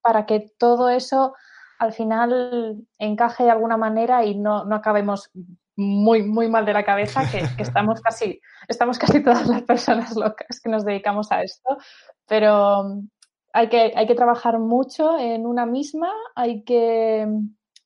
para 0.00 0.26
que 0.26 0.52
todo 0.58 0.88
eso 0.90 1.34
al 1.78 1.92
final 1.92 2.86
encaje 2.98 3.44
de 3.44 3.50
alguna 3.50 3.76
manera 3.76 4.24
y 4.24 4.36
no, 4.36 4.64
no 4.64 4.76
acabemos 4.76 5.30
muy, 5.78 6.24
muy 6.24 6.48
mal 6.48 6.66
de 6.66 6.72
la 6.72 6.84
cabeza, 6.84 7.22
que, 7.30 7.62
estamos 7.62 8.00
casi, 8.00 8.40
estamos 8.66 8.98
casi 8.98 9.22
todas 9.22 9.46
las 9.46 9.62
personas 9.62 10.16
locas 10.16 10.60
que 10.60 10.68
nos 10.68 10.84
dedicamos 10.84 11.30
a 11.30 11.42
esto, 11.42 11.78
pero 12.26 13.00
hay 13.52 13.68
que, 13.68 13.92
hay 13.94 14.06
que 14.08 14.16
trabajar 14.16 14.58
mucho 14.58 15.16
en 15.18 15.46
una 15.46 15.66
misma, 15.66 16.12
hay 16.34 16.64
que 16.64 17.28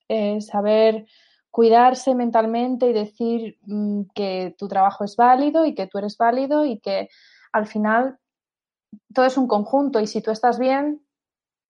eh, 0.09 0.41
saber 0.41 1.05
cuidarse 1.51 2.15
mentalmente 2.15 2.89
y 2.89 2.93
decir 2.93 3.59
mm, 3.61 4.05
que 4.15 4.55
tu 4.57 4.67
trabajo 4.67 5.03
es 5.03 5.15
válido 5.15 5.63
y 5.65 5.75
que 5.75 5.85
tú 5.85 5.99
eres 5.99 6.17
válido 6.17 6.65
y 6.65 6.79
que 6.79 7.09
al 7.51 7.67
final 7.67 8.17
todo 9.13 9.25
es 9.25 9.37
un 9.37 9.47
conjunto 9.47 9.99
y 9.99 10.07
si 10.07 10.23
tú 10.23 10.31
estás 10.31 10.57
bien, 10.57 11.05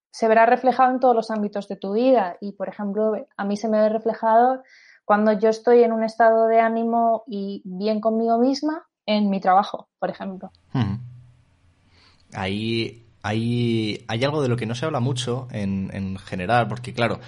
se 0.10 0.30
verá 0.30 0.46
reflejado 0.46 0.92
en 0.92 1.01
todos 1.01 1.15
los 1.15 1.32
ámbitos 1.32 1.68
de 1.68 1.75
tu 1.75 1.94
vida. 1.94 2.38
Y, 2.39 2.53
por 2.53 2.70
ejemplo, 2.70 3.13
a 3.36 3.46
mí 3.46 3.58
se 3.58 3.68
me 3.68 3.82
ve 3.82 3.89
reflejado 3.89 4.63
cuando 5.05 5.33
yo 5.33 5.50
estoy 5.50 5.83
en 5.83 5.91
un 5.91 6.03
estado 6.03 6.48
de 6.48 6.60
ánimo 6.60 7.24
y 7.27 7.62
bien 7.65 8.00
conmigo 8.00 8.38
misma 8.38 8.88
en 9.05 9.29
mi 9.29 9.39
trabajo, 9.39 9.89
por 10.00 10.10
ejemplo. 10.10 10.51
Ahí 12.33 13.05
hay, 13.22 14.03
hay 14.07 14.24
algo 14.24 14.41
de 14.41 14.50
lo 14.50 14.57
que 14.57 14.65
no 14.65 14.75
se 14.75 14.86
habla 14.86 15.00
mucho 15.00 15.48
en, 15.51 15.89
en 15.93 16.17
general, 16.17 16.67
porque 16.67 16.93
claro, 16.93 17.19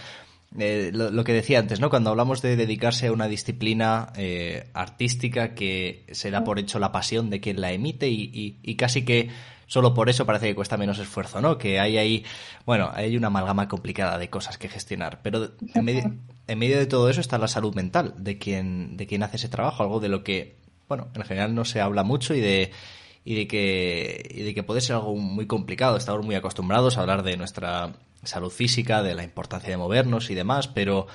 eh, 0.57 0.91
lo, 0.93 1.23
que 1.23 1.33
decía 1.33 1.59
antes, 1.59 1.79
¿no? 1.79 1.89
Cuando 1.89 2.09
hablamos 2.09 2.41
de 2.41 2.55
dedicarse 2.55 3.07
a 3.07 3.11
una 3.11 3.27
disciplina 3.27 4.13
eh, 4.15 4.69
artística 4.73 5.53
que 5.53 6.05
se 6.11 6.31
da 6.31 6.43
por 6.43 6.59
hecho 6.59 6.79
la 6.79 6.91
pasión 6.91 7.29
de 7.29 7.41
quien 7.41 7.59
la 7.59 7.71
emite 7.71 8.07
y, 8.09 8.59
y, 8.61 8.75
casi 8.75 9.03
que 9.03 9.29
solo 9.67 9.93
por 9.93 10.09
eso 10.09 10.25
parece 10.25 10.47
que 10.47 10.55
cuesta 10.55 10.77
menos 10.77 10.99
esfuerzo, 10.99 11.41
¿no? 11.41 11.57
Que 11.57 11.79
hay 11.79 11.97
ahí, 11.97 12.25
bueno, 12.65 12.89
hay 12.93 13.17
una 13.17 13.27
amalgama 13.27 13.67
complicada 13.67 14.17
de 14.17 14.29
cosas 14.29 14.57
que 14.57 14.69
gestionar, 14.69 15.21
pero 15.21 15.51
en 15.73 15.85
medio, 15.85 16.13
en 16.47 16.59
medio 16.59 16.77
de 16.77 16.85
todo 16.85 17.09
eso 17.09 17.21
está 17.21 17.37
la 17.37 17.47
salud 17.47 17.75
mental 17.75 18.13
de 18.17 18.37
quien, 18.37 18.95
de 18.97 19.07
quien 19.07 19.23
hace 19.23 19.37
ese 19.37 19.49
trabajo, 19.49 19.83
algo 19.83 19.99
de 19.99 20.09
lo 20.09 20.23
que, 20.23 20.57
bueno, 20.87 21.09
en 21.15 21.23
general 21.23 21.53
no 21.55 21.65
se 21.65 21.81
habla 21.81 22.03
mucho 22.03 22.33
y 22.33 22.39
de 22.41 22.71
y 23.25 23.33
de 23.33 23.47
que 23.47 24.29
y 24.29 24.43
de 24.43 24.53
que 24.53 24.63
puede 24.63 24.81
ser 24.81 24.95
algo 24.95 25.15
muy 25.15 25.47
complicado. 25.47 25.97
Estamos 25.97 26.23
muy 26.23 26.35
acostumbrados 26.35 26.97
a 26.97 27.01
hablar 27.01 27.23
de 27.23 27.35
nuestra 27.35 27.93
salud 28.25 28.51
física, 28.51 29.03
de 29.03 29.15
la 29.15 29.23
importancia 29.23 29.69
de 29.69 29.77
movernos 29.77 30.29
y 30.29 30.35
demás, 30.35 30.67
pero, 30.67 31.07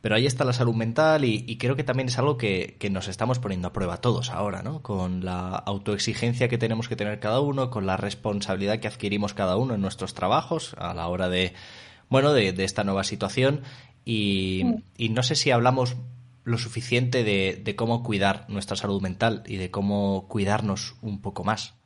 pero 0.00 0.14
ahí 0.14 0.26
está 0.26 0.44
la 0.44 0.52
salud 0.52 0.74
mental 0.74 1.24
y, 1.24 1.56
creo 1.58 1.76
que 1.76 1.84
también 1.84 2.08
es 2.08 2.18
algo 2.18 2.36
que, 2.36 2.76
que, 2.78 2.90
nos 2.90 3.08
estamos 3.08 3.38
poniendo 3.38 3.68
a 3.68 3.72
prueba 3.72 4.00
todos 4.00 4.30
ahora, 4.30 4.62
¿no? 4.62 4.82
Con 4.82 5.24
la 5.24 5.50
autoexigencia 5.50 6.48
que 6.48 6.58
tenemos 6.58 6.88
que 6.88 6.96
tener 6.96 7.20
cada 7.20 7.40
uno, 7.40 7.70
con 7.70 7.86
la 7.86 7.96
responsabilidad 7.96 8.80
que 8.80 8.88
adquirimos 8.88 9.34
cada 9.34 9.56
uno 9.56 9.74
en 9.74 9.80
nuestros 9.80 10.14
trabajos 10.14 10.74
a 10.78 10.94
la 10.94 11.08
hora 11.08 11.28
de, 11.28 11.54
bueno, 12.08 12.32
de, 12.32 12.52
esta 12.64 12.84
nueva 12.84 13.04
situación 13.04 13.62
y, 14.04 14.64
y, 14.96 15.10
no 15.10 15.22
sé 15.22 15.34
si 15.34 15.50
hablamos 15.50 15.96
lo 16.44 16.58
suficiente 16.58 17.24
de, 17.24 17.60
de 17.62 17.76
cómo 17.76 18.02
cuidar 18.02 18.46
nuestra 18.48 18.76
salud 18.76 19.02
mental 19.02 19.42
y 19.46 19.56
de 19.56 19.70
cómo 19.70 20.28
cuidarnos 20.28 20.96
un 21.02 21.20
poco 21.20 21.44
más. 21.44 21.78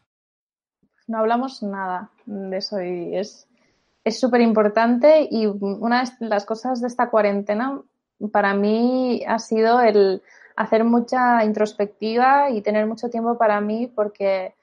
No 1.09 1.19
hablamos 1.19 1.63
nada 1.63 2.11
de 2.27 2.57
eso 2.57 2.81
y 2.81 3.17
es, 3.17 3.49
es 4.05 4.19
súper 4.19 4.41
importante 4.41 5.29
y 5.31 5.47
una 5.47 6.05
de 6.05 6.27
las 6.27 6.45
cosas 6.45 6.81
de 6.81 6.89
esta 6.89 7.11
cuarentena 7.11 7.81
para 8.33 8.55
mí 8.55 9.23
ha 9.27 9.39
sido 9.39 9.81
el 9.81 10.23
hacer 10.57 10.85
mucha 10.85 11.45
introspectiva 11.45 12.51
y 12.51 12.63
tener 12.63 12.87
mucho 12.87 13.09
tiempo 13.11 13.39
para 13.39 13.61
mí 13.61 13.87
porque 13.87 14.55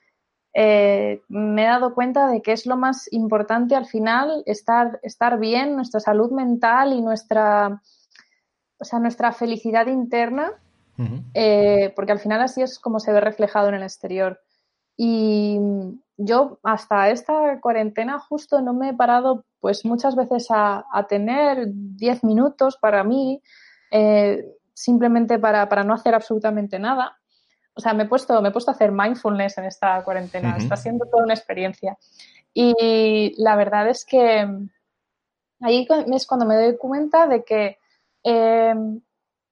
eh, 0.54 1.22
me 1.30 1.64
he 1.64 1.68
dado 1.68 1.94
cuenta 1.94 2.28
de 2.28 2.42
que 2.42 2.52
es 2.52 2.66
lo 2.66 2.76
más 2.76 3.12
importante 3.14 3.76
al 3.76 3.86
final 3.86 4.44
estar, 4.46 5.00
estar 5.04 5.40
bien, 5.40 5.76
nuestra 5.76 6.00
salud 6.00 6.32
mental 6.32 6.94
y 6.94 7.02
nuestra, 7.02 7.82
o 8.80 8.84
sea, 8.84 9.00
nuestra 9.00 9.32
felicidad 9.32 9.88
interna, 9.88 10.52
eh, 11.34 11.94
porque 11.96 12.12
al 12.12 12.20
final 12.20 12.42
así 12.42 12.62
es 12.62 12.78
como 12.78 13.00
se 13.00 13.14
ve 13.14 13.22
reflejado 13.22 13.70
en 13.70 13.76
el 13.76 13.84
exterior. 13.84 14.42
Y 15.02 15.58
yo 16.18 16.60
hasta 16.62 17.10
esta 17.10 17.62
cuarentena 17.62 18.20
justo 18.20 18.60
no 18.60 18.74
me 18.74 18.90
he 18.90 18.94
parado 18.94 19.46
pues 19.62 19.86
muchas 19.86 20.14
veces 20.14 20.48
a, 20.50 20.84
tener 21.08 21.68
10 21.72 22.26
minutos 22.26 22.76
para 22.76 23.06
mí, 23.06 23.42
eh, 23.92 24.46
simplemente 24.74 25.40
para, 25.40 25.86
no 25.86 25.94
hacer 25.94 26.14
absolutamente 26.14 26.80
nada. 26.80 27.18
O 27.76 27.80
sea, 27.80 27.94
me 27.94 28.04
he, 28.04 28.06
puesto, 28.08 28.42
me 28.42 28.50
he 28.50 28.52
puesto 28.52 28.72
a 28.72 28.74
hacer 28.74 28.92
mindfulness 28.92 29.58
en 29.60 29.66
esta 29.66 30.04
cuarentena. 30.04 30.58
Está 30.58 30.76
siendo 30.76 31.06
toda 31.06 31.24
una 31.24 31.34
experiencia. 31.34 31.98
Y 32.54 33.42
la 33.42 33.56
verdad 33.56 33.88
es 33.88 34.04
que 34.04 34.46
ahí 35.62 35.88
es 36.14 36.28
cuando 36.28 36.46
me 36.46 36.58
doy 36.58 36.76
cuenta 36.76 37.26
de 37.26 37.46
que 37.46 37.78
eh, 38.26 38.76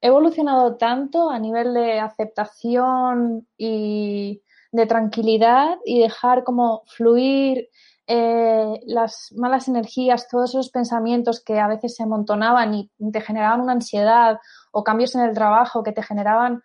he 0.02 0.06
evolucionado 0.06 0.76
tanto 0.76 1.30
a 1.30 1.38
nivel 1.38 1.72
de 1.72 2.00
aceptación 2.00 3.48
y 3.56 4.42
de 4.70 4.86
tranquilidad 4.86 5.78
y 5.84 6.00
dejar 6.00 6.44
como 6.44 6.82
fluir 6.86 7.68
eh, 8.10 8.80
las 8.86 9.32
malas 9.36 9.68
energías, 9.68 10.28
todos 10.28 10.50
esos 10.50 10.70
pensamientos 10.70 11.42
que 11.44 11.58
a 11.58 11.68
veces 11.68 11.94
se 11.94 12.02
amontonaban 12.02 12.74
y 12.74 12.90
te 13.12 13.20
generaban 13.20 13.60
una 13.60 13.72
ansiedad 13.72 14.38
o 14.72 14.82
cambios 14.82 15.14
en 15.14 15.22
el 15.22 15.34
trabajo 15.34 15.82
que 15.82 15.92
te 15.92 16.02
generaban 16.02 16.62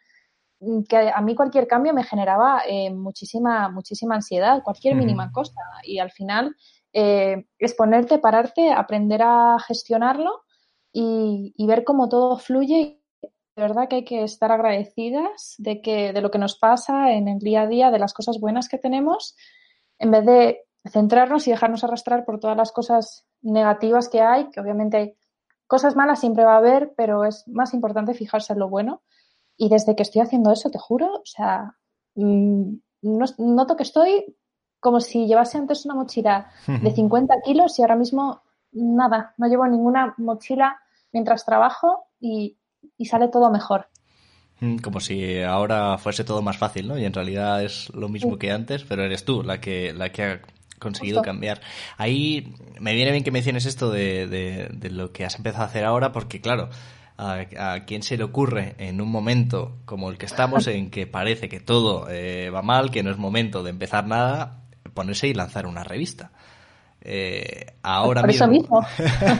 mm, 0.62 0.84
que 0.84 1.12
a 1.14 1.22
mí 1.22 1.36
cualquier 1.36 1.68
cambio 1.68 1.94
me 1.94 2.06
generaba 2.06 2.62
eh, 2.66 2.94
muchísima, 2.94 3.68
muchísima 3.68 4.16
ansiedad, 4.16 4.64
cualquier 4.64 4.96
mínima 4.96 5.32
cosa. 5.34 5.60
Y 5.84 6.00
al 6.00 6.12
final 6.12 6.56
eh, 6.94 7.46
es 7.60 7.74
ponerte, 7.74 8.20
pararte, 8.20 8.72
aprender 8.72 9.22
a 9.24 9.58
gestionarlo 9.68 10.44
y, 10.94 11.54
y, 11.58 11.68
ver 11.68 11.84
cómo 11.84 12.08
todo 12.08 12.38
fluye 12.38 13.03
de 13.56 13.62
verdad 13.62 13.88
que 13.88 13.98
hay 13.98 14.06
que 14.06 14.24
estar 14.24 14.52
agradecidas 14.52 15.56
de, 15.58 15.82
que, 15.82 16.14
de 16.14 16.22
lo 16.22 16.32
que 16.32 16.40
nos 16.40 16.58
pasa 16.58 17.12
en 17.12 17.28
el 17.28 17.40
día 17.40 17.62
a 17.62 17.68
día, 17.68 17.92
de 17.92 18.00
las 18.00 18.14
cosas 18.14 18.40
buenas 18.40 18.68
que 18.68 18.78
tenemos, 18.78 19.36
en 20.00 20.12
vez 20.12 20.26
de 20.26 20.62
centrarnos 20.90 21.48
y 21.48 21.52
dejarnos 21.52 21.84
arrastrar 21.84 22.26
por 22.26 22.40
todas 22.40 22.58
las 22.58 22.72
cosas 22.72 23.26
negativas 23.42 24.10
que 24.10 24.22
hay, 24.22 24.50
que 24.50 24.60
obviamente 24.60 24.98
hay 24.98 25.18
cosas 25.68 25.96
malas 25.96 26.20
siempre 26.20 26.44
va 26.46 26.56
a 26.56 26.58
haber, 26.58 26.94
pero 26.98 27.26
es 27.26 27.48
más 27.48 27.74
importante 27.74 28.14
fijarse 28.14 28.54
en 28.54 28.60
lo 28.60 28.70
bueno. 28.70 29.02
Y 29.56 29.70
desde 29.70 29.96
que 29.96 30.04
estoy 30.04 30.22
haciendo 30.22 30.52
eso, 30.52 30.72
te 30.72 30.80
juro, 30.80 31.14
o 31.14 31.26
sea, 31.26 31.78
mm, 32.16 32.74
noto 33.02 33.76
que 33.76 33.84
estoy 33.84 34.36
como 34.80 35.00
si 35.00 35.28
llevase 35.28 35.58
antes 35.58 35.86
una 35.86 35.96
mochila 35.96 36.52
de 36.68 36.92
50 36.92 37.42
kilos 37.42 37.80
y 37.80 37.84
ahora 37.84 37.96
mismo 37.96 38.42
nada, 38.72 39.34
no 39.38 39.48
llevo 39.48 39.66
ninguna 39.68 40.14
mochila 40.18 40.78
mientras 41.14 41.46
trabajo 41.46 42.08
y 42.20 42.58
y 42.98 43.06
sale 43.06 43.28
todo 43.28 43.52
mejor. 43.52 43.88
Mm, 44.60 44.78
como 44.78 45.00
si 45.00 45.42
ahora 45.42 45.98
fuese 45.98 46.24
todo 46.24 46.42
más 46.42 46.58
fácil, 46.58 46.88
¿no? 46.88 46.98
Y 46.98 47.06
en 47.06 47.14
realidad 47.14 47.64
es 47.64 47.90
lo 47.94 48.08
mismo 48.08 48.38
que 48.38 48.52
antes, 48.52 48.84
pero 48.84 49.04
eres 49.04 49.26
tú 49.26 49.44
la 49.44 49.60
que, 49.60 49.94
la 49.94 50.12
que 50.12 50.24
ha 50.24 50.42
conseguido 50.80 51.22
cambiar. 51.22 51.62
Ahí 51.98 52.54
me 52.80 52.94
viene 52.94 53.12
bien 53.12 53.24
que 53.24 53.32
menciones 53.32 53.66
esto 53.66 53.90
de, 53.90 54.28
de, 54.28 54.90
lo 54.90 55.12
que 55.12 55.26
has 55.26 55.36
empezado 55.36 55.64
a 55.64 55.68
hacer 55.68 55.86
ahora, 55.86 56.12
porque 56.12 56.40
claro, 56.40 56.70
a, 57.18 57.46
a, 57.58 57.86
quién 57.86 58.04
se 58.04 58.18
le 58.18 58.24
ocurre 58.24 58.76
en 58.78 59.02
un 59.02 59.10
momento 59.10 59.78
como 59.86 60.10
el 60.10 60.18
que 60.18 60.26
estamos, 60.26 60.68
en 60.68 60.92
que 60.92 61.08
parece 61.08 61.50
que 61.50 61.60
todo 61.60 62.08
eh, 62.10 62.50
va 62.50 62.62
mal, 62.62 62.92
que 62.92 63.04
no 63.04 63.12
es 63.12 63.18
momento 63.18 63.64
de 63.64 63.72
empezar 63.72 64.08
nada, 64.08 64.64
ponerse 64.94 65.28
y 65.28 65.34
lanzar 65.34 65.66
una 65.66 65.84
revista. 65.84 66.32
Eh, 67.06 67.66
ahora 67.82 68.24
mismo, 68.24 68.80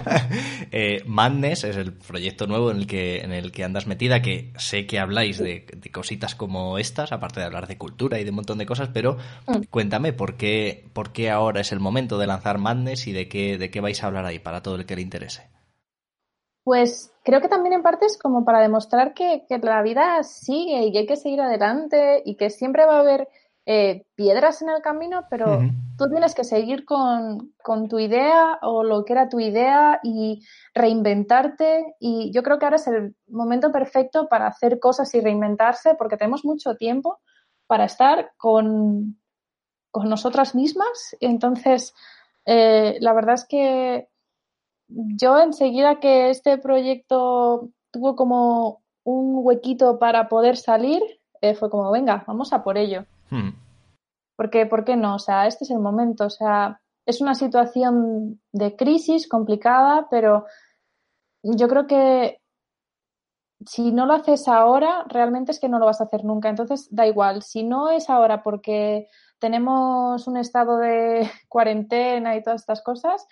eh, 0.72 1.02
Madness 1.06 1.64
es 1.64 1.78
el 1.78 1.94
proyecto 1.94 2.46
nuevo 2.46 2.72
en 2.72 2.78
el 2.78 2.88
que 2.88 3.22
en 3.22 3.32
el 3.32 3.54
que 3.54 3.64
andas 3.64 3.88
metida 3.88 4.22
que 4.22 4.52
sé 4.58 4.86
que 4.86 5.00
habláis 5.00 5.38
de, 5.38 5.66
cositas 5.94 6.36
como 6.36 6.78
estas 6.78 7.14
aparte 7.14 7.40
de 7.40 7.46
hablar 7.46 7.68
de 7.68 7.78
cultura 7.78 8.20
y 8.20 8.26
de 8.26 8.32
un 8.32 8.36
montón 8.36 8.58
de 8.58 8.66
cosas 8.66 8.90
pero 8.94 9.16
mm. 9.48 9.68
cuéntame 9.70 10.12
por 10.12 10.36
qué 10.36 10.90
por 10.92 11.14
qué 11.14 11.32
ahora 11.32 11.62
es 11.62 11.72
el 11.72 11.80
momento 11.80 12.18
de 12.18 12.28
lanzar 12.28 12.58
Madness 12.58 13.08
y 13.08 13.14
de 13.14 13.30
qué 13.30 13.58
de 13.58 13.72
qué 13.72 13.80
vais 13.80 14.04
a 14.04 14.08
hablar 14.08 14.26
ahí 14.26 14.40
para 14.40 14.62
todo 14.62 14.76
el 14.76 14.86
que 14.86 14.98
le 14.98 15.02
interese 15.02 15.50
pues 16.66 17.14
creo 17.24 17.40
que 17.40 17.48
también 17.48 17.76
en 17.76 17.82
parte 17.82 18.08
es 18.08 18.18
como 18.18 18.44
para 18.44 18.60
demostrar 18.60 19.14
que, 19.14 19.46
que 19.48 19.58
la 19.60 19.82
vida 19.84 20.22
sigue 20.24 20.86
y 20.86 20.92
que 20.92 21.00
hay 21.00 21.08
que 21.08 21.16
seguir 21.16 21.40
adelante 21.40 22.22
y 22.26 22.36
que 22.36 22.50
siempre 22.50 22.86
va 22.86 22.98
a 22.98 23.02
haber 23.02 23.30
eh, 23.66 24.06
piedras 24.16 24.62
en 24.62 24.70
el 24.70 24.82
camino, 24.82 25.26
pero 25.30 25.62
tú 25.98 26.10
tienes 26.10 26.36
que 26.36 26.44
seguir 26.44 26.84
con, 26.84 27.54
tu 27.90 27.98
idea 27.98 28.60
o 28.62 28.84
lo 28.84 29.06
que 29.06 29.14
era 29.14 29.30
tu 29.30 29.40
idea 29.40 30.02
y 30.04 30.46
reinventarte. 30.74 31.96
Y 32.00 32.32
yo 32.34 32.44
creo 32.44 32.60
que 32.60 32.66
ahora 32.66 32.76
es 32.76 32.88
el 32.88 33.16
momento 33.28 33.72
perfecto 33.72 34.28
para 34.28 34.48
hacer 34.48 34.80
cosas 34.80 35.14
y 35.16 35.22
reinventarse 35.22 35.96
porque 35.96 36.18
tenemos 36.18 36.44
mucho 36.44 36.76
tiempo 36.76 37.22
para 37.66 37.86
estar 37.86 38.34
con, 38.36 39.18
con 39.92 40.10
nosotras 40.10 40.56
mismas. 40.56 41.16
Entonces, 41.22 41.94
eh, 42.46 42.98
la 43.00 43.14
verdad 43.14 43.36
es 43.36 43.46
que 43.46 44.10
yo 44.88 45.40
enseguida 45.40 46.02
que 46.02 46.30
este 46.30 46.58
proyecto 46.58 47.70
tuvo 47.92 48.18
como 48.18 48.84
un 49.06 49.40
huequito 49.46 50.00
para 50.00 50.28
poder 50.28 50.58
salir, 50.58 51.02
eh, 51.42 51.56
fue 51.56 51.70
como, 51.70 51.90
venga, 51.92 52.24
vamos 52.28 52.52
a 52.52 52.64
por 52.64 52.78
ello. 52.78 53.06
Hmm. 53.34 53.50
Porque, 54.36 54.68
¿por 54.68 54.86
qué 54.86 54.96
no? 54.96 55.16
O 55.16 55.20
sea, 55.20 55.48
este 55.48 55.64
es 55.64 55.72
el 55.72 55.80
momento. 55.80 56.26
O 56.26 56.30
sea, 56.30 56.80
es 57.06 57.20
una 57.20 57.34
situación 57.34 58.40
de 58.52 58.76
crisis 58.76 59.28
complicada, 59.28 60.08
pero 60.12 60.46
yo 61.42 61.68
creo 61.68 61.88
que 61.88 62.40
si 63.66 63.92
no 63.92 64.06
lo 64.06 64.14
haces 64.14 64.48
ahora, 64.48 65.06
realmente 65.08 65.52
es 65.52 65.60
que 65.60 65.70
no 65.70 65.80
lo 65.80 65.86
vas 65.86 66.00
a 66.00 66.06
hacer 66.06 66.24
nunca. 66.26 66.50
Entonces, 66.50 66.88
da 66.92 67.08
igual. 67.08 67.42
Si 67.42 67.64
no 67.64 67.90
es 67.90 68.10
ahora 68.10 68.44
porque 68.44 69.08
tenemos 69.40 70.28
un 70.28 70.38
estado 70.38 70.78
de 70.78 71.30
cuarentena 71.50 72.36
y 72.36 72.44
todas 72.44 72.62
estas 72.62 72.84
cosas, 72.84 73.26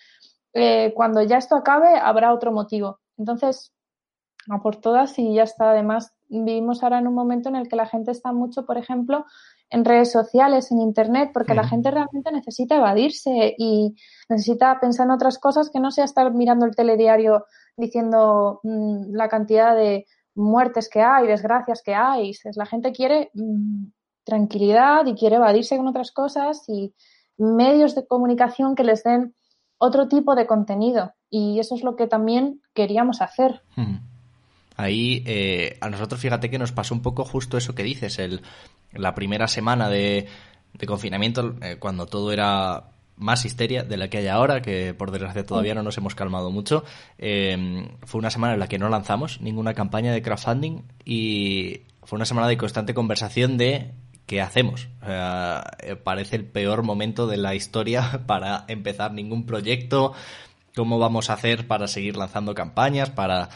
eh, 0.53 0.93
cuando 0.95 1.21
ya 1.21 1.37
esto 1.37 1.55
acabe, 1.55 1.97
habrá 1.97 2.33
otro 2.33 2.51
motivo. 2.51 2.99
Entonces, 3.17 3.71
a 4.49 4.61
por 4.61 4.77
todas 4.77 5.17
y 5.19 5.33
ya 5.35 5.43
está. 5.43 5.71
Además, 5.71 6.13
vivimos 6.29 6.83
ahora 6.83 6.99
en 6.99 7.07
un 7.07 7.13
momento 7.13 7.49
en 7.49 7.55
el 7.55 7.67
que 7.67 7.75
la 7.75 7.85
gente 7.85 8.11
está 8.11 8.31
mucho, 8.31 8.65
por 8.65 8.77
ejemplo, 8.77 9.25
en 9.69 9.85
redes 9.85 10.11
sociales, 10.11 10.71
en 10.71 10.81
Internet, 10.81 11.31
porque 11.33 11.53
la 11.53 11.67
gente 11.67 11.91
realmente 11.91 12.31
necesita 12.31 12.75
evadirse 12.75 13.55
y 13.57 13.95
necesita 14.29 14.79
pensar 14.81 15.05
en 15.05 15.11
otras 15.11 15.39
cosas 15.39 15.69
que 15.69 15.79
no 15.79 15.91
sea 15.91 16.03
estar 16.03 16.33
mirando 16.33 16.65
el 16.65 16.75
telediario 16.75 17.45
diciendo 17.77 18.59
mm, 18.63 19.13
la 19.13 19.29
cantidad 19.29 19.75
de 19.75 20.05
muertes 20.35 20.89
que 20.89 21.01
hay, 21.01 21.25
desgracias 21.25 21.81
que 21.83 21.95
hay. 21.95 22.33
La 22.55 22.65
gente 22.65 22.91
quiere 22.91 23.31
mm, 23.33 23.85
tranquilidad 24.25 25.05
y 25.05 25.15
quiere 25.15 25.37
evadirse 25.37 25.77
con 25.77 25.87
otras 25.87 26.11
cosas 26.11 26.63
y 26.67 26.93
medios 27.37 27.95
de 27.95 28.05
comunicación 28.05 28.75
que 28.75 28.83
les 28.83 29.03
den 29.03 29.33
otro 29.77 30.07
tipo 30.07 30.35
de 30.35 30.47
contenido. 30.47 31.13
Y 31.29 31.59
eso 31.59 31.75
es 31.75 31.83
lo 31.83 31.95
que 31.95 32.07
también 32.07 32.61
queríamos 32.73 33.21
hacer. 33.21 33.63
Ahí 34.77 35.23
eh, 35.25 35.77
a 35.81 35.89
nosotros 35.89 36.19
fíjate 36.19 36.49
que 36.49 36.59
nos 36.59 36.71
pasó 36.71 36.93
un 36.93 37.01
poco 37.01 37.25
justo 37.25 37.57
eso 37.57 37.75
que 37.75 37.83
dices, 37.83 38.19
el, 38.19 38.41
la 38.93 39.13
primera 39.13 39.47
semana 39.47 39.89
de, 39.89 40.27
confinamiento, 40.87 41.55
eh, 41.61 41.77
cuando 41.77 42.05
todo 42.07 42.31
era 42.31 42.85
más 43.17 43.45
histeria 43.45 43.83
de 43.83 43.97
la 43.97 44.09
que 44.09 44.19
hay 44.19 44.27
ahora, 44.27 44.61
que 44.61 44.93
por 44.93 45.11
desgracia 45.11 45.45
todavía 45.45 45.75
no 45.75 45.83
nos 45.83 45.97
hemos 45.97 46.15
calmado 46.15 46.49
mucho. 46.49 46.83
Eh, 47.19 47.87
fue 48.03 48.19
una 48.19 48.31
semana 48.31 48.53
en 48.53 48.59
la 48.59 48.67
que 48.67 48.79
no 48.79 48.89
lanzamos 48.89 49.41
ninguna 49.41 49.73
campaña 49.73 50.11
de 50.11 50.21
crowdfunding 50.23 50.81
y 51.05 51.81
fue 52.03 52.15
una 52.15 52.25
semana 52.25 52.47
de 52.47 52.57
constante 52.57 52.95
conversación 52.95 53.57
de 53.57 53.91
qué 54.25 54.41
hacemos. 54.41 54.87
parece 56.03 56.37
el 56.37 56.45
peor 56.45 56.81
momento 56.81 57.27
de 57.27 57.37
la 57.37 57.53
historia 57.53 58.23
para 58.25 58.65
empezar 58.69 59.13
ningún 59.13 59.45
proyecto, 59.45 60.13
cómo 60.75 60.97
vamos 60.97 61.29
a 61.29 61.33
hacer 61.33 61.67
para 61.67 61.87
seguir 61.87 62.17
lanzando 62.17 62.55
campañas, 62.55 63.11
para 63.11 63.49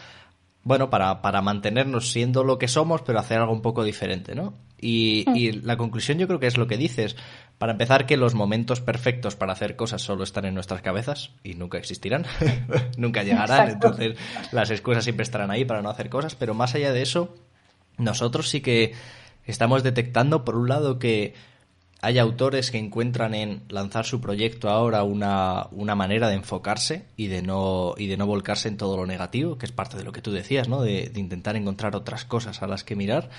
bueno, 0.66 0.90
para, 0.90 1.22
para 1.22 1.44
mantenernos 1.44 2.12
siendo 2.12 2.44
lo 2.44 2.58
que 2.58 2.68
somos, 2.68 3.04
pero 3.04 3.20
hacer 3.20 3.38
algo 3.38 3.54
un 3.54 3.62
poco 3.62 3.84
diferente, 3.84 4.34
¿no? 4.34 4.56
Y, 4.82 5.24
mm. 5.28 5.36
y, 5.36 5.52
la 5.52 5.78
conclusión 5.78 6.18
yo 6.18 6.26
creo 6.28 6.40
que 6.40 6.48
es 6.48 6.58
lo 6.58 6.66
que 6.66 6.76
dices. 6.76 7.16
Para 7.60 7.74
empezar, 7.74 8.08
que 8.08 8.18
los 8.18 8.34
momentos 8.34 8.82
perfectos 8.82 9.36
para 9.36 9.54
hacer 9.54 9.76
cosas 9.76 10.02
solo 10.02 10.24
están 10.24 10.44
en 10.46 10.56
nuestras 10.56 10.82
cabezas 10.82 11.30
y 11.44 11.54
nunca 11.54 11.78
existirán, 11.78 12.26
nunca 12.98 13.22
llegarán, 13.22 13.70
entonces 13.70 14.18
las 14.52 14.72
excusas 14.72 15.04
siempre 15.04 15.24
estarán 15.24 15.52
ahí 15.52 15.66
para 15.66 15.84
no 15.84 15.90
hacer 15.90 16.10
cosas, 16.10 16.34
pero 16.36 16.56
más 16.56 16.74
allá 16.74 16.92
de 16.92 17.04
eso, 17.04 17.36
nosotros 18.00 18.50
sí 18.50 18.62
que 18.62 18.94
estamos 19.46 19.84
detectando, 19.84 20.44
por 20.44 20.58
un 20.58 20.68
lado, 20.68 20.98
que 20.98 21.36
hay 22.06 22.20
autores 22.20 22.70
que 22.70 22.78
encuentran 22.78 23.34
en 23.34 23.64
lanzar 23.68 24.06
su 24.06 24.22
proyecto 24.22 24.70
ahora 24.70 25.02
una, 25.02 25.66
una, 25.72 25.96
manera 25.96 26.30
de 26.30 26.36
enfocarse 26.36 27.06
y 27.18 27.28
de 27.28 27.42
no 27.42 27.96
y 27.98 28.06
de 28.06 28.16
no 28.16 28.28
volcarse 28.28 28.68
en 28.68 28.78
todo 28.78 28.96
lo 28.96 29.08
negativo, 29.08 29.58
que 29.58 29.66
es 29.66 29.72
parte 29.72 29.98
de 29.98 30.04
lo 30.04 30.12
que 30.12 30.22
tú 30.22 30.32
decías, 30.32 30.70
¿no? 30.70 30.84
De, 30.84 31.10
de 31.10 31.20
intentar 31.20 31.56
encontrar 31.56 31.96
otras 31.96 32.24
cosas 32.24 32.62
a 32.62 32.68
las 32.68 32.84
que 32.84 32.96
mirar. 32.96 33.32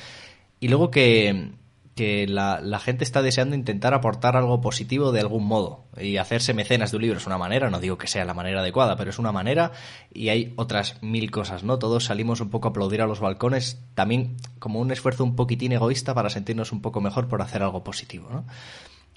Y 0.59 0.67
luego 0.67 0.91
que, 0.91 1.53
que 1.97 2.27
la, 2.29 2.61
la, 2.61 2.79
gente 2.79 3.05
está 3.05 3.23
deseando 3.23 3.57
intentar 3.57 3.95
aportar 3.95 4.37
algo 4.37 4.61
positivo 4.61 5.13
de 5.13 5.21
algún 5.21 5.47
modo. 5.47 5.87
Y 5.99 6.19
hacerse 6.19 6.53
mecenas 6.53 6.91
de 6.91 6.99
un 6.99 7.03
libro 7.03 7.19
es 7.19 7.27
una 7.27 7.39
manera, 7.39 7.71
no 7.71 7.81
digo 7.81 7.97
que 7.97 8.07
sea 8.07 8.27
la 8.27 8.35
manera 8.35 8.61
adecuada, 8.61 8.97
pero 8.97 9.09
es 9.09 9.19
una 9.19 9.33
manera 9.33 9.73
y 10.13 10.29
hay 10.29 10.53
otras 10.57 11.03
mil 11.03 11.31
cosas, 11.31 11.65
¿no? 11.65 11.79
Todos 11.79 12.05
salimos 12.05 12.43
un 12.43 12.51
poco 12.51 12.69
a 12.69 12.71
aplaudir 12.71 13.01
a 13.01 13.07
los 13.07 13.21
balcones, 13.21 13.83
también 13.95 14.37
como 14.59 14.79
un 14.79 14.91
esfuerzo 14.91 15.25
un 15.25 15.37
poquitín 15.37 15.73
egoísta 15.73 16.13
para 16.13 16.29
sentirnos 16.29 16.71
un 16.71 16.83
poco 16.83 17.01
mejor 17.01 17.29
por 17.29 17.41
hacer 17.41 17.63
algo 17.63 17.83
positivo, 17.83 18.29
¿no? 18.31 18.45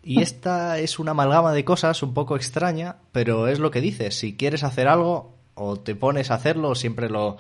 Y 0.02 0.22
esta 0.22 0.80
es 0.80 1.00
una 1.00 1.12
amalgama 1.12 1.52
de 1.52 1.66
cosas 1.66 2.02
un 2.02 2.14
poco 2.14 2.38
extraña, 2.38 2.96
pero 3.12 3.50
es 3.50 3.60
lo 3.60 3.72
que 3.72 3.82
dices, 3.82 4.18
si 4.18 4.38
quieres 4.38 4.64
hacer 4.64 4.88
algo 4.88 5.36
o 5.54 5.76
te 5.78 5.96
pones 5.96 6.32
a 6.32 6.36
hacerlo, 6.36 6.76
siempre 6.76 7.10
lo, 7.10 7.36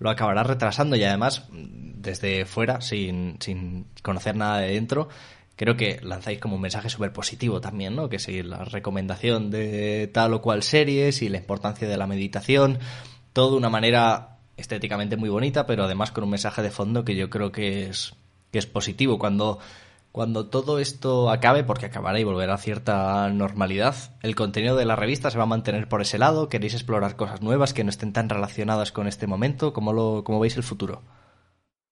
lo 0.00 0.10
acabarás 0.10 0.46
retrasando 0.46 0.96
y 0.96 1.04
además 1.04 1.44
desde 1.52 2.46
fuera, 2.46 2.80
sin, 2.80 3.36
sin 3.38 3.86
conocer 4.02 4.34
nada 4.34 4.58
de 4.58 4.72
dentro, 4.72 5.08
creo 5.56 5.76
que 5.76 6.00
lanzáis 6.02 6.40
como 6.40 6.56
un 6.56 6.62
mensaje 6.62 6.88
súper 6.88 7.12
positivo 7.12 7.60
también, 7.60 7.94
¿no? 7.94 8.08
Que 8.08 8.18
si 8.18 8.42
la 8.42 8.64
recomendación 8.64 9.50
de 9.50 10.10
tal 10.12 10.32
o 10.32 10.40
cual 10.40 10.62
series 10.62 11.20
y 11.20 11.28
la 11.28 11.36
importancia 11.36 11.86
de 11.86 11.98
la 11.98 12.06
meditación, 12.06 12.78
todo 13.34 13.52
de 13.52 13.56
una 13.58 13.68
manera 13.68 14.38
estéticamente 14.56 15.18
muy 15.18 15.28
bonita, 15.28 15.66
pero 15.66 15.84
además 15.84 16.12
con 16.12 16.24
un 16.24 16.30
mensaje 16.30 16.62
de 16.62 16.70
fondo 16.70 17.04
que 17.04 17.14
yo 17.14 17.28
creo 17.28 17.52
que 17.52 17.90
es, 17.90 18.14
que 18.50 18.58
es 18.58 18.66
positivo. 18.66 19.18
Cuando 19.18 19.58
cuando 20.12 20.48
todo 20.48 20.78
esto 20.78 21.30
acabe, 21.30 21.62
porque 21.62 21.86
acabará 21.86 22.18
y 22.18 22.24
volverá 22.24 22.54
a 22.54 22.58
cierta 22.58 23.28
normalidad, 23.28 23.94
el 24.22 24.34
contenido 24.34 24.76
de 24.76 24.84
la 24.84 24.96
revista 24.96 25.30
se 25.30 25.38
va 25.38 25.44
a 25.44 25.46
mantener 25.46 25.88
por 25.88 26.02
ese 26.02 26.18
lado. 26.18 26.48
¿Queréis 26.48 26.74
explorar 26.74 27.16
cosas 27.16 27.42
nuevas 27.42 27.72
que 27.72 27.84
no 27.84 27.90
estén 27.90 28.12
tan 28.12 28.28
relacionadas 28.28 28.92
con 28.92 29.06
este 29.06 29.26
momento? 29.26 29.72
¿Cómo, 29.72 29.92
lo, 29.92 30.24
cómo 30.24 30.40
veis 30.40 30.56
el 30.56 30.64
futuro? 30.64 31.02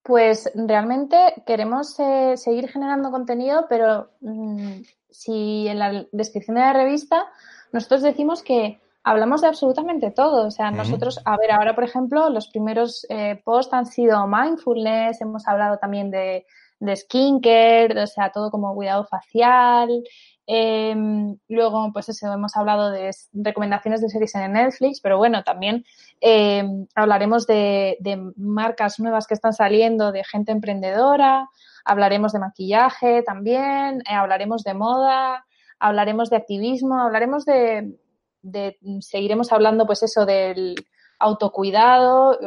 Pues 0.02 0.50
realmente 0.54 1.16
queremos 1.46 1.98
eh, 2.00 2.36
seguir 2.36 2.68
generando 2.68 3.10
contenido, 3.10 3.66
pero 3.68 4.10
mm, 4.20 4.80
si 5.10 5.68
en 5.68 5.78
la 5.78 6.06
descripción 6.10 6.56
de 6.56 6.62
la 6.62 6.72
revista 6.72 7.26
nosotros 7.72 8.02
decimos 8.02 8.42
que 8.42 8.80
hablamos 9.04 9.42
de 9.42 9.48
absolutamente 9.48 10.10
todo. 10.10 10.46
O 10.46 10.50
sea, 10.50 10.70
nosotros, 10.70 11.20
a 11.24 11.36
ver, 11.36 11.52
ahora 11.52 11.74
por 11.74 11.84
ejemplo, 11.84 12.30
los 12.30 12.48
primeros 12.48 13.06
eh, 13.08 13.40
posts 13.44 13.74
han 13.74 13.86
sido 13.86 14.26
mindfulness, 14.26 15.20
hemos 15.20 15.46
hablado 15.46 15.78
también 15.78 16.10
de 16.10 16.46
de 16.80 16.96
skincare, 16.96 18.02
o 18.02 18.06
sea, 18.06 18.30
todo 18.30 18.50
como 18.50 18.74
cuidado 18.74 19.04
facial. 19.04 20.02
Em, 20.46 21.36
luego, 21.48 21.90
pues 21.92 22.08
eso, 22.08 22.32
hemos 22.32 22.56
hablado 22.56 22.90
de 22.90 23.10
recomendaciones 23.34 24.00
de 24.00 24.08
series 24.08 24.34
en 24.34 24.52
Netflix, 24.52 25.00
pero 25.02 25.18
bueno, 25.18 25.44
también 25.44 25.84
em, 26.20 26.86
hablaremos 26.94 27.46
de, 27.46 27.98
marcas 28.36 28.98
nuevas 28.98 29.26
que 29.26 29.34
están 29.34 29.52
saliendo, 29.52 30.10
de 30.10 30.24
gente 30.24 30.52
emprendedora, 30.52 31.48
hablaremos 31.84 32.32
de 32.32 32.38
maquillaje 32.38 33.22
también, 33.22 34.00
eh, 34.10 34.14
hablaremos 34.14 34.62
de 34.64 34.74
moda, 34.74 35.44
hablaremos 35.78 36.30
de 36.30 36.36
activismo, 36.36 36.98
hablaremos 36.98 37.44
de, 37.44 37.98
de, 38.40 38.78
seguiremos 39.00 39.52
hablando 39.52 39.86
pues 39.86 40.02
eso 40.02 40.24
del 40.24 40.76
autocuidado, 41.18 42.38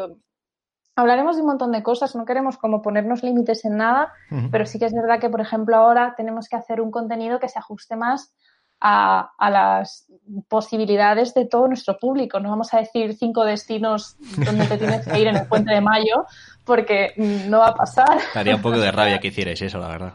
hablaremos 0.95 1.35
de 1.35 1.41
un 1.41 1.47
montón 1.47 1.71
de 1.71 1.83
cosas, 1.83 2.15
no 2.15 2.25
queremos 2.25 2.57
como 2.57 2.81
ponernos 2.81 3.23
límites 3.23 3.65
en 3.65 3.77
nada, 3.77 4.13
pero 4.51 4.65
sí 4.65 4.79
que 4.79 4.85
es 4.85 4.93
verdad 4.93 5.19
que, 5.19 5.29
por 5.29 5.41
ejemplo, 5.41 5.75
ahora 5.75 6.13
tenemos 6.15 6.47
que 6.47 6.55
hacer 6.55 6.81
un 6.81 6.91
contenido 6.91 7.39
que 7.39 7.49
se 7.49 7.59
ajuste 7.59 7.95
más 7.95 8.33
a, 8.81 9.31
las 9.39 10.11
posibilidades 10.47 11.33
de 11.33 11.45
todo 11.45 11.67
nuestro 11.67 11.97
público. 11.97 12.39
No 12.39 12.49
vamos 12.49 12.73
a 12.73 12.79
decir 12.79 13.15
cinco 13.15 13.45
destinos 13.45 14.17
donde 14.43 14.65
te 14.65 14.77
tienes 14.77 15.07
que 15.07 15.19
ir 15.19 15.27
en 15.27 15.37
el 15.37 15.47
puente 15.47 15.73
de 15.73 15.81
mayo, 15.81 16.25
porque 16.65 17.13
no 17.47 17.59
va 17.59 17.69
a 17.69 17.75
pasar. 17.75 18.19
Haría 18.33 18.55
un 18.55 18.61
poco 18.61 18.79
de 18.79 18.91
rabia 18.91 19.19
que 19.19 19.27
hicierais 19.29 19.61
eso, 19.61 19.79
la 19.79 19.87
verdad. 19.87 20.13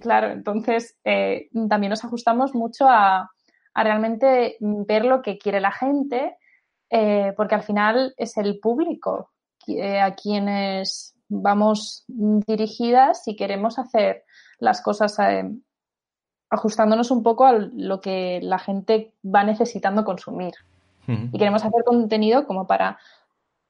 Claro, 0.00 0.30
entonces 0.30 0.96
eh, 1.04 1.48
también 1.68 1.90
nos 1.90 2.04
ajustamos 2.04 2.54
mucho 2.54 2.86
a, 2.88 3.30
realmente 3.74 4.56
ver 4.60 5.04
lo 5.04 5.20
que 5.20 5.36
quiere 5.36 5.60
la 5.60 5.72
gente, 5.72 6.36
eh, 6.88 7.34
porque 7.36 7.54
al 7.54 7.62
final 7.62 8.14
es 8.16 8.36
el 8.38 8.58
público 8.58 9.30
a 10.00 10.14
quienes 10.14 11.14
vamos 11.28 12.04
dirigidas 12.06 13.24
si 13.24 13.36
queremos 13.36 13.78
hacer 13.78 14.24
las 14.58 14.80
cosas 14.80 15.18
eh, 15.18 15.50
ajustándonos 16.50 17.10
un 17.10 17.22
poco 17.22 17.44
a 17.44 17.52
lo 17.52 18.00
que 18.00 18.40
la 18.42 18.58
gente 18.58 19.14
va 19.24 19.44
necesitando 19.44 20.04
consumir. 20.04 20.54
Y 21.08 21.38
queremos 21.38 21.64
hacer 21.64 21.84
contenido 21.84 22.48
como 22.48 22.66
para 22.66 22.98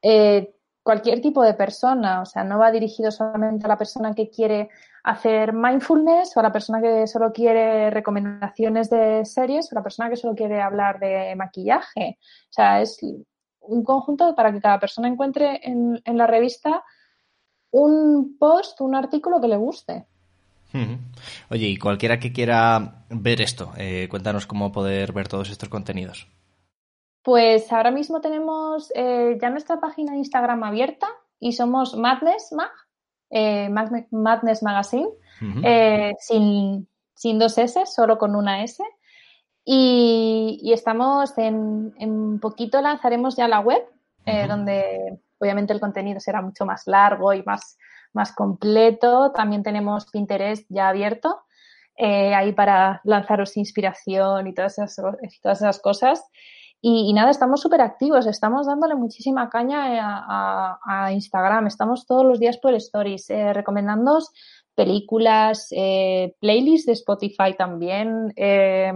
eh, 0.00 0.54
cualquier 0.82 1.20
tipo 1.20 1.42
de 1.42 1.52
persona, 1.52 2.22
o 2.22 2.24
sea, 2.24 2.44
no 2.44 2.59
va 2.59 2.70
dirigido 2.70 3.11
solamente 3.11 3.66
a 3.66 3.68
la 3.68 3.76
persona 3.76 4.14
que 4.14 4.30
quiere 4.30 4.70
hacer 5.04 5.52
mindfulness 5.52 6.35
o 6.35 6.40
a 6.40 6.44
la 6.44 6.52
persona 6.52 6.80
que 6.80 7.06
solo 7.06 7.35
quiere 7.35 7.90
recomendaciones 7.90 8.88
de 8.88 9.26
series 9.26 9.70
o 9.70 9.74
a 9.74 9.80
la 9.80 9.82
persona 9.82 10.09
que 10.09 10.16
solo 10.16 10.35
quiere 10.35 10.62
hablar 10.62 10.98
de 10.98 11.35
maquillaje. 11.37 12.18
O 12.20 12.52
sea, 12.52 12.80
es 12.80 12.98
un 13.66 13.85
conjunto 13.85 14.35
para 14.35 14.52
que 14.52 14.61
cada 14.61 14.79
persona 14.79 15.09
encuentre 15.09 15.61
en, 15.62 16.00
la 16.05 16.26
revista 16.26 16.85
un 17.70 18.37
post, 18.38 18.81
un 18.81 18.94
artículo 18.94 19.40
que 19.40 19.48
le 19.48 19.57
guste. 19.57 20.07
Oye, 21.50 21.68
y 21.68 21.79
cualquiera 21.79 22.18
que 22.18 22.33
quiera 22.33 23.05
ver 23.09 23.40
esto, 23.40 23.72
eh, 23.79 24.09
cuéntanos 24.11 24.46
cómo 24.46 24.72
poder 24.72 25.12
ver 25.12 25.26
todos 25.26 25.48
estos 25.48 25.70
contenidos. 25.70 26.29
Pues 27.22 27.72
ahora 27.72 27.90
mismo 27.90 28.20
tenemos 28.20 28.92
eh, 28.94 29.38
ya 29.40 29.50
nuestra 29.50 29.81
página 29.81 30.12
de 30.12 30.18
Instagram 30.18 30.62
abierta 30.64 31.09
y 31.40 31.52
somos 31.52 31.96
Madness 31.96 32.52
Mag, 32.52 32.70
eh, 33.31 33.68
Madness 33.68 34.62
Magazine, 34.62 35.09
sin, 36.20 36.87
sin 37.14 37.38
dos 37.38 37.57
S, 37.57 37.87
solo 37.87 38.18
con 38.18 38.37
una 38.37 38.62
S. 38.62 38.83
Y, 39.68 40.70
estamos 40.72 41.37
en, 41.38 41.92
en, 41.98 42.38
poquito 42.38 42.81
lanzaremos 42.81 43.37
ya 43.37 43.48
la 43.48 43.61
web, 43.61 43.83
eh, 44.24 44.46
donde 44.46 45.18
obviamente 45.38 45.72
el 45.72 45.81
contenido 45.81 46.20
será 46.20 46.40
mucho 46.40 46.64
más 46.64 46.87
largo 46.87 47.33
y 47.35 47.42
más, 47.42 47.76
más 48.12 48.33
completo. 48.33 49.33
También 49.33 49.64
tenemos 49.64 50.07
Pinterest 50.11 50.64
ya 50.68 50.88
abierto, 50.88 51.42
eh, 51.96 52.33
ahí 52.35 52.52
para 52.52 53.00
lanzaros 53.02 53.57
inspiración 53.57 54.46
y 54.46 54.55
todas 54.55 54.79
esas, 54.79 54.96
todas 55.42 55.61
esas 55.61 55.81
cosas. 55.81 56.22
Y, 56.81 57.12
nada, 57.14 57.31
estamos 57.31 57.62
súper 57.62 57.81
activos, 57.81 58.26
estamos 58.26 58.66
dándole 58.66 58.94
muchísima 58.94 59.48
caña 59.48 59.87
a, 59.88 61.12
Instagram, 61.12 61.66
estamos 61.66 62.07
todos 62.07 62.24
los 62.24 62.38
días 62.38 62.59
por 62.59 62.74
stories, 62.74 63.29
eh, 63.31 63.52
recomendándoos 63.52 64.31
películas, 64.74 65.68
eh, 65.72 66.37
playlists 66.38 66.87
de 66.87 66.92
Spotify 66.92 67.57
también, 67.59 68.33
eh, 68.37 68.92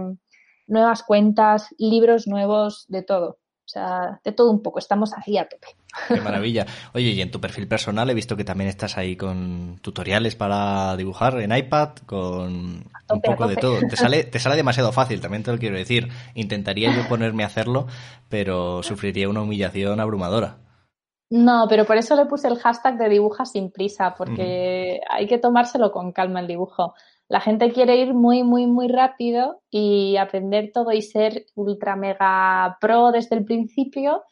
nuevas 0.71 1.03
cuentas, 1.03 1.67
libros 1.77 2.27
nuevos, 2.27 2.85
de 2.87 3.03
todo. 3.03 3.37
O 3.63 3.69
sea, 3.71 4.19
de 4.23 4.31
todo 4.31 4.51
un 4.51 4.61
poco, 4.61 4.79
estamos 4.79 5.11
ahí 5.13 5.37
a 5.37 5.47
tope. 5.47 5.67
Qué 6.07 6.19
maravilla. 6.19 6.65
Oye, 6.93 7.09
y 7.11 7.21
en 7.21 7.31
tu 7.31 7.39
perfil 7.39 7.67
personal 7.67 8.09
he 8.09 8.13
visto 8.13 8.35
que 8.35 8.43
también 8.43 8.69
estás 8.69 8.97
ahí 8.97 9.15
con 9.15 9.79
tutoriales 9.81 10.35
para 10.35 10.97
dibujar 10.97 11.39
en 11.39 11.55
iPad, 11.55 11.89
con 12.05 12.83
un 13.09 13.21
poco 13.21 13.47
de 13.47 13.55
todo. 13.55 13.79
Te 13.87 13.95
sale, 13.95 14.23
te 14.31 14.39
sale 14.39 14.55
demasiado 14.55 14.91
fácil, 14.91 15.21
también 15.21 15.43
te 15.43 15.51
lo 15.51 15.57
quiero 15.57 15.77
decir. 15.77 16.09
Intentaría 16.33 16.93
yo 16.93 17.07
ponerme 17.07 17.43
a 17.43 17.47
hacerlo, 17.47 17.87
pero 18.27 18.83
sufriría 18.83 19.29
una 19.29 19.41
humillación 19.41 19.99
abrumadora. 19.99 20.57
No, 21.29 21.65
pero 21.69 21.85
por 21.85 21.95
eso 21.95 22.15
le 22.17 22.25
puse 22.25 22.49
el 22.49 22.59
hashtag 22.59 22.97
de 22.97 23.07
dibuja 23.07 23.45
sin 23.45 23.71
prisa, 23.71 24.15
porque 24.17 24.99
hay 25.09 25.27
que 25.27 25.37
tomárselo 25.37 25.91
con 25.91 26.11
calma 26.11 26.41
el 26.41 26.47
dibujo. 26.47 26.93
La 27.31 27.39
gente 27.39 27.71
quiere 27.71 27.95
ir 27.95 28.13
muy, 28.13 28.43
muy, 28.43 28.67
muy 28.67 28.89
rápido 28.89 29.61
y 29.69 30.17
aprender 30.17 30.71
todo 30.73 30.91
y 30.91 31.01
ser 31.01 31.45
ultra 31.55 31.95
mega 31.95 32.77
pro 32.81 33.13
desde 33.13 33.37
el 33.37 33.45
principio. 33.45 34.23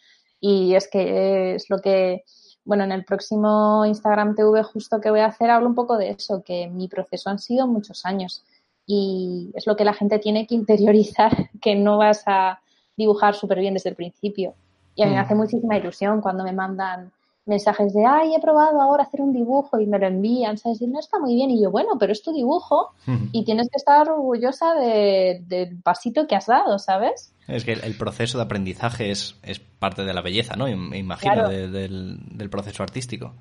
Y 0.41 0.75
es 0.75 0.89
que 0.89 1.55
es 1.55 1.69
lo 1.69 1.79
que, 1.79 2.25
bueno, 2.65 2.83
en 2.83 2.91
el 2.91 3.05
próximo 3.05 3.85
Instagram 3.85 4.35
TV 4.35 4.63
justo 4.63 4.99
que 4.99 5.11
voy 5.11 5.21
a 5.21 5.27
hacer 5.27 5.49
hablo 5.49 5.69
un 5.69 5.75
poco 5.75 5.97
de 5.97 6.09
eso, 6.09 6.43
que 6.43 6.67
mi 6.67 6.89
proceso 6.89 7.29
han 7.29 7.39
sido 7.39 7.67
muchos 7.67 8.05
años. 8.05 8.43
Y 8.85 9.49
es 9.53 9.65
lo 9.65 9.77
que 9.77 9.85
la 9.85 9.93
gente 9.93 10.19
tiene 10.19 10.45
que 10.45 10.55
interiorizar, 10.55 11.31
que 11.61 11.75
no 11.75 11.99
vas 11.99 12.23
a 12.25 12.59
dibujar 12.97 13.33
súper 13.33 13.59
bien 13.59 13.75
desde 13.75 13.91
el 13.91 13.95
principio. 13.95 14.55
Y 14.95 15.03
a 15.03 15.05
mí 15.05 15.13
me 15.13 15.19
mm. 15.19 15.23
hace 15.23 15.35
muchísima 15.35 15.77
ilusión 15.77 16.19
cuando 16.19 16.43
me 16.43 16.51
mandan 16.51 17.13
mensajes 17.49 17.93
de, 17.93 18.05
ay, 18.05 18.35
he 18.35 18.39
probado 18.39 18.79
ahora 18.81 19.03
hacer 19.03 19.21
un 19.21 19.33
dibujo 19.33 19.79
y 19.79 19.87
me 19.87 19.99
lo 19.99 20.07
envían, 20.07 20.57
¿sabes? 20.57 20.81
Y 20.81 20.87
no 20.87 20.99
está 20.99 21.19
muy 21.19 21.35
bien. 21.35 21.49
Y 21.49 21.61
yo, 21.61 21.71
bueno, 21.71 21.91
pero 21.99 22.13
es 22.13 22.21
tu 22.21 22.31
dibujo 22.31 22.93
y 23.33 23.43
tienes 23.43 23.69
que 23.69 23.77
estar 23.77 24.09
orgullosa 24.09 24.73
del 24.75 25.81
pasito 25.83 26.27
que 26.27 26.35
has 26.35 26.45
dado, 26.45 26.79
¿sabes? 26.79 27.33
Es 27.47 27.65
que 27.65 27.73
el 27.73 27.97
proceso 27.97 28.37
de 28.37 28.43
aprendizaje 28.43 29.11
es, 29.11 29.35
es 29.43 29.59
parte 29.59 30.03
de 30.03 30.13
la 30.13 30.21
belleza, 30.21 30.55
¿no? 30.55 30.65
Me 30.65 30.97
imagino, 30.97 31.49
del, 31.49 32.19
del, 32.37 32.49
proceso 32.49 32.83
artístico. 32.83 33.33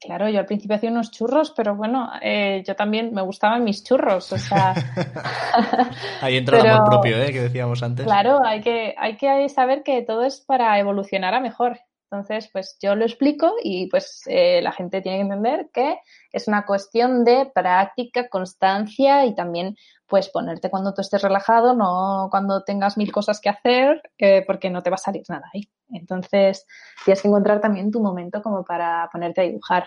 Claro, 0.00 0.28
yo 0.28 0.38
al 0.38 0.46
principio 0.46 0.76
hacía 0.76 0.90
unos 0.90 1.10
churros, 1.10 1.52
pero 1.56 1.74
bueno, 1.74 2.10
eh, 2.22 2.62
yo 2.66 2.76
también 2.76 3.12
me 3.12 3.22
gustaban 3.22 3.64
mis 3.64 3.82
churros, 3.82 4.30
o 4.32 4.38
sea... 4.38 4.74
Ahí 6.20 6.36
entra 6.36 6.60
el 6.60 6.66
amor 6.66 6.88
propio, 6.88 7.16
¿eh? 7.16 7.32
Que 7.32 7.40
decíamos 7.40 7.82
antes. 7.82 8.06
Claro, 8.06 8.44
hay 8.44 8.60
que, 8.60 8.94
hay 8.96 9.16
que 9.16 9.48
saber 9.48 9.82
que 9.82 10.02
todo 10.02 10.22
es 10.22 10.40
para 10.40 10.78
evolucionar 10.78 11.34
a 11.34 11.40
mejor. 11.40 11.80
Entonces, 12.16 12.48
pues 12.50 12.78
yo 12.80 12.94
lo 12.94 13.04
explico 13.04 13.52
y 13.62 13.88
pues 13.88 14.22
eh, 14.26 14.62
la 14.62 14.72
gente 14.72 15.02
tiene 15.02 15.18
que 15.18 15.22
entender 15.22 15.68
que 15.70 15.98
es 16.32 16.48
una 16.48 16.64
cuestión 16.64 17.24
de 17.24 17.50
práctica, 17.54 18.28
constancia 18.30 19.26
y 19.26 19.34
también 19.34 19.76
pues 20.06 20.30
ponerte 20.30 20.70
cuando 20.70 20.94
tú 20.94 21.02
estés 21.02 21.20
relajado, 21.20 21.74
no 21.74 22.28
cuando 22.30 22.62
tengas 22.62 22.96
mil 22.96 23.12
cosas 23.12 23.38
que 23.40 23.50
hacer, 23.50 24.00
eh, 24.16 24.42
porque 24.46 24.70
no 24.70 24.82
te 24.82 24.88
va 24.88 24.94
a 24.94 24.98
salir 24.98 25.24
nada 25.28 25.50
ahí. 25.52 25.68
Entonces, 25.90 26.64
tienes 27.04 27.20
que 27.20 27.28
encontrar 27.28 27.60
también 27.60 27.90
tu 27.90 28.00
momento 28.00 28.42
como 28.42 28.64
para 28.64 29.10
ponerte 29.12 29.42
a 29.42 29.44
dibujar. 29.44 29.84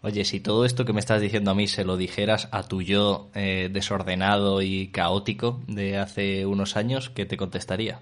Oye, 0.00 0.24
si 0.24 0.40
todo 0.40 0.64
esto 0.64 0.86
que 0.86 0.94
me 0.94 1.00
estás 1.00 1.20
diciendo 1.20 1.50
a 1.50 1.54
mí 1.54 1.66
se 1.66 1.84
lo 1.84 1.98
dijeras 1.98 2.48
a 2.52 2.62
tu 2.62 2.80
yo 2.80 3.28
eh, 3.34 3.68
desordenado 3.70 4.62
y 4.62 4.88
caótico 4.88 5.60
de 5.66 5.98
hace 5.98 6.46
unos 6.46 6.78
años, 6.78 7.10
¿qué 7.10 7.26
te 7.26 7.36
contestaría? 7.36 8.00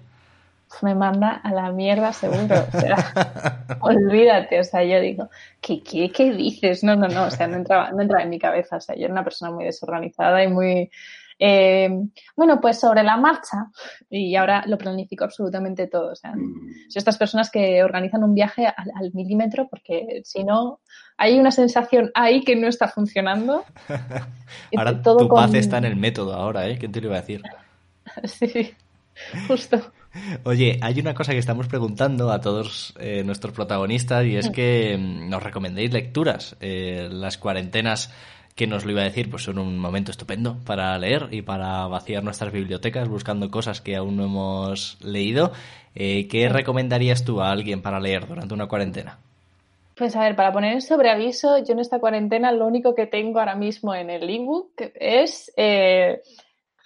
Me 0.81 0.95
manda 0.95 1.41
a 1.43 1.51
la 1.51 1.71
mierda 1.71 2.13
seguro. 2.13 2.65
O 2.73 2.79
sea, 2.79 3.77
olvídate. 3.81 4.59
O 4.59 4.63
sea, 4.63 4.83
yo 4.83 4.99
digo, 4.99 5.29
¿qué, 5.61 5.81
qué, 5.81 6.11
qué 6.11 6.31
dices? 6.31 6.83
No, 6.83 6.95
no, 6.95 7.07
no. 7.07 7.25
O 7.25 7.31
sea, 7.31 7.47
no 7.47 7.57
entraba, 7.57 7.91
no 7.91 8.01
entraba 8.01 8.23
en 8.23 8.29
mi 8.29 8.39
cabeza. 8.39 8.77
O 8.77 8.81
sea, 8.81 8.95
yo 8.95 9.05
era 9.05 9.13
una 9.13 9.23
persona 9.23 9.51
muy 9.51 9.65
desorganizada 9.65 10.43
y 10.43 10.47
muy... 10.47 10.89
Eh, 11.41 11.89
bueno, 12.35 12.59
pues 12.59 12.81
sobre 12.81 13.01
la 13.01 13.15
marcha, 13.15 13.67
y 14.09 14.35
ahora 14.35 14.61
lo 14.67 14.77
planifico 14.77 15.23
absolutamente 15.23 15.87
todo. 15.87 16.11
O 16.11 16.15
sea, 16.15 16.33
soy 16.33 16.99
estas 16.99 17.17
personas 17.17 17.49
que 17.49 17.81
organizan 17.81 18.25
un 18.25 18.35
viaje 18.35 18.67
al, 18.67 19.13
milímetro 19.13 19.69
porque 19.69 20.21
si 20.25 20.43
no, 20.43 20.81
hay 21.15 21.39
una 21.39 21.51
sensación 21.51 22.11
ahí 22.13 22.43
que 22.43 22.57
no 22.57 22.67
está 22.67 22.89
funcionando. 22.89 23.63
ahora 24.75 25.01
tu 25.01 25.29
paz 25.29 25.53
está 25.53 25.77
en 25.77 25.85
el 25.85 25.95
método 25.95 26.33
ahora, 26.33 26.67
¿eh? 26.67 26.77
¿Quién 26.77 26.91
te 26.91 26.99
lo 26.99 27.07
iba 27.07 27.15
a 27.15 27.21
decir? 27.21 27.41
sí, 28.25 28.73
justo. 29.47 29.93
Oye, 30.43 30.79
hay 30.81 30.99
una 30.99 31.13
cosa 31.13 31.33
que 31.33 31.37
estamos 31.37 31.67
preguntando 31.67 32.31
a 32.31 32.41
todos 32.41 32.93
eh, 32.99 33.23
nuestros 33.23 33.53
protagonistas 33.53 34.25
y 34.25 34.35
es 34.35 34.49
que 34.49 34.97
mm, 34.97 35.29
nos 35.29 35.43
recomendéis 35.43 35.93
lecturas. 35.93 36.55
Eh, 36.61 37.07
las 37.11 37.37
cuarentenas, 37.37 38.11
que 38.55 38.67
nos 38.67 38.85
lo 38.85 38.91
iba 38.91 39.01
a 39.01 39.05
decir, 39.05 39.29
pues 39.29 39.43
son 39.43 39.59
un 39.59 39.77
momento 39.77 40.11
estupendo 40.11 40.57
para 40.65 40.97
leer 40.97 41.27
y 41.31 41.41
para 41.41 41.87
vaciar 41.87 42.23
nuestras 42.23 42.51
bibliotecas 42.51 43.07
buscando 43.07 43.51
cosas 43.51 43.81
que 43.81 43.95
aún 43.95 44.17
no 44.17 44.25
hemos 44.25 44.97
leído. 45.01 45.51
Eh, 45.95 46.27
¿Qué 46.27 46.49
recomendarías 46.49 47.23
tú 47.23 47.41
a 47.41 47.51
alguien 47.51 47.81
para 47.81 47.99
leer 47.99 48.27
durante 48.27 48.53
una 48.53 48.67
cuarentena? 48.67 49.19
Pues 49.95 50.15
a 50.15 50.21
ver, 50.21 50.35
para 50.35 50.53
poner 50.53 50.73
en 50.73 50.81
sobreaviso, 50.81 51.57
yo 51.57 51.73
en 51.73 51.79
esta 51.79 51.99
cuarentena 51.99 52.51
lo 52.51 52.65
único 52.65 52.95
que 52.95 53.05
tengo 53.05 53.39
ahora 53.39 53.55
mismo 53.55 53.93
en 53.93 54.09
el 54.09 54.29
ebook 54.29 54.71
es 54.95 55.51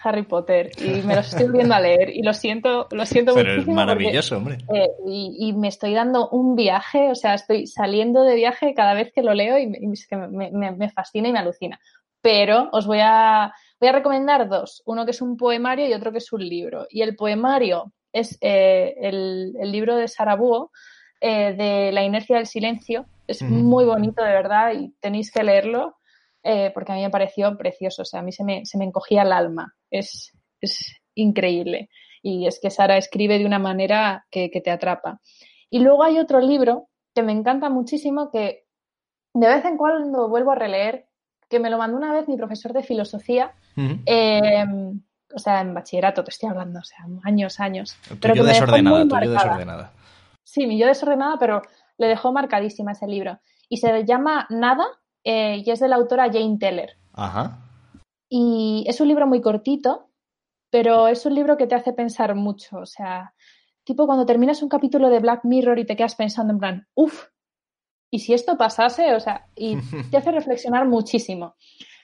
Harry 0.04 0.24
Potter 0.24 0.72
y 0.78 1.02
me 1.02 1.16
los 1.16 1.34
estoy 1.34 1.52
viendo 1.52 1.74
a 1.74 1.80
leer 1.80 2.10
y 2.10 2.22
lo 2.22 2.34
siento, 2.34 2.88
lo 2.92 3.06
siento 3.06 3.34
Pero 3.34 3.62
es 3.62 3.68
maravilloso, 3.68 4.38
hombre. 4.38 4.58
Eh, 4.74 4.90
y, 5.08 5.54
me 5.54 5.68
estoy 5.68 5.94
dando 5.94 6.30
un 6.30 6.56
viaje, 6.56 7.10
o 7.12 7.16
sea, 7.16 7.34
estoy 7.34 7.68
saliendo 7.68 8.24
de 8.24 8.36
viaje 8.36 8.74
cada 8.74 8.94
vez 8.94 9.12
que 9.14 9.24
lo 9.24 9.34
leo 9.34 9.58
y, 9.58 9.68
me, 9.68 10.90
fascina 10.90 11.30
y 11.30 11.32
me 11.32 11.40
alucina. 11.40 11.80
Pero 12.22 12.70
os 12.72 12.86
voy 12.86 13.00
a, 13.02 13.54
voy 13.80 13.90
a 13.90 13.94
recomendar 13.94 14.50
dos, 14.50 14.84
uno 14.86 15.06
que 15.06 15.12
es 15.12 15.22
un 15.22 15.38
poemario 15.38 15.88
y 15.88 15.94
otro 15.94 16.12
que 16.12 16.18
es 16.18 16.32
un 16.34 16.48
libro. 16.48 16.86
Y 16.90 17.02
el 17.02 17.16
poemario 17.16 17.94
es 18.12 18.38
eh, 18.42 18.96
el, 19.00 19.54
libro 19.72 19.96
de 19.96 20.08
Sarabuo, 20.08 20.72
eh, 21.22 21.54
de 21.54 21.92
La 21.92 22.04
inercia 22.04 22.38
del 22.38 22.48
silencio. 22.48 23.06
Es 23.28 23.42
muy 23.42 23.86
bonito, 23.86 24.22
de 24.22 24.32
verdad, 24.32 24.74
y 24.74 24.94
tenéis 25.00 25.32
que 25.32 25.44
leerlo. 25.44 25.96
Porque 26.74 26.92
a 26.92 26.96
mí 26.96 27.02
me 27.02 27.10
pareció 27.10 27.58
precioso, 27.58 28.02
o 28.02 28.06
sea, 28.06 28.20
a 28.20 28.24
mí 28.24 28.32
se 28.32 28.44
me, 28.44 28.66
se 28.66 28.78
me 28.78 28.86
encogía 28.86 29.22
el 29.22 29.32
alma 29.32 29.74
es, 29.94 30.32
increíble. 31.16 31.90
Y 32.22 32.48
es 32.48 32.60
que 32.60 32.72
Sara 32.72 32.98
escribe 32.98 33.38
de 33.38 33.46
una 33.46 33.60
manera 33.60 34.26
que, 34.32 34.50
te 34.50 34.72
atrapa. 34.72 35.20
Y 35.70 35.80
luego 35.80 36.04
hay 36.04 36.20
otro 36.20 36.40
libro 36.40 36.90
que 37.14 37.24
me 37.24 37.32
encanta 37.32 37.70
muchísimo 37.70 38.32
que 38.32 38.66
de 39.34 39.48
vez 39.48 39.66
en 39.66 39.78
cuando 39.78 40.30
vuelvo 40.30 40.52
a 40.52 40.56
releer, 40.56 41.08
que 41.50 41.60
me 41.60 41.70
lo 41.70 41.78
mandó 41.78 41.98
una 41.98 42.14
vez 42.14 42.28
mi 42.28 42.38
profesor 42.38 42.74
de 42.74 42.84
filosofía. 42.84 43.54
Em, 43.76 45.02
o 45.34 45.40
sea, 45.40 45.62
en 45.62 45.74
bachillerato 45.74 46.24
te 46.24 46.32
estoy 46.32 46.50
hablando, 46.50 46.80
o 46.80 46.84
sea, 46.84 47.06
años, 47.24 47.60
años. 47.60 47.98
pero 48.22 48.34
que 48.34 48.44
desordenada, 48.44 49.08
tu 49.08 49.16
desordenada. 49.16 49.94
Sí, 50.44 50.66
mi 50.66 50.80
yo 50.80 50.88
desordenada, 50.88 51.38
pero 51.40 51.62
le 51.98 52.08
dejó 52.08 52.32
marcadísima 52.32 52.94
ese 52.94 53.08
libro. 53.08 53.40
Y 53.70 53.78
se 53.78 54.06
llama 54.06 54.48
Nada 54.50 54.86
eh, 55.24 55.64
y 55.66 55.70
es 55.70 55.80
de 55.80 55.88
la 55.88 55.96
autora 55.96 56.32
Jane 56.32 56.58
Teller. 56.60 56.98
Ajá. 57.14 57.60
Y 58.30 58.84
es 58.88 59.00
un 59.00 59.08
libro 59.08 59.28
muy 59.28 59.42
cortito, 59.42 60.10
pero 60.70 61.08
es 61.08 61.26
un 61.26 61.36
libro 61.36 61.58
que 61.58 61.68
te 61.68 61.76
hace 61.76 61.94
pensar 61.94 62.34
mucho. 62.36 62.78
O 62.78 62.86
sea, 62.86 63.34
tipo 63.84 64.06
cuando 64.06 64.26
terminas 64.26 64.64
un 64.64 64.70
capítulo 64.70 65.10
de 65.10 65.20
Black 65.20 65.46
Mirror 65.46 65.80
y 65.80 65.86
te 65.86 65.96
quedas 65.96 66.16
pensando 66.16 66.54
en 66.54 66.60
plan, 66.60 66.88
uff, 66.96 67.28
¿y 68.10 68.20
si 68.20 68.34
esto 68.34 68.58
pasase? 68.58 69.14
O 69.14 69.20
sea, 69.20 69.48
y 69.56 69.78
te 70.12 70.18
hace 70.18 70.32
reflexionar 70.32 70.88
muchísimo. 70.88 71.56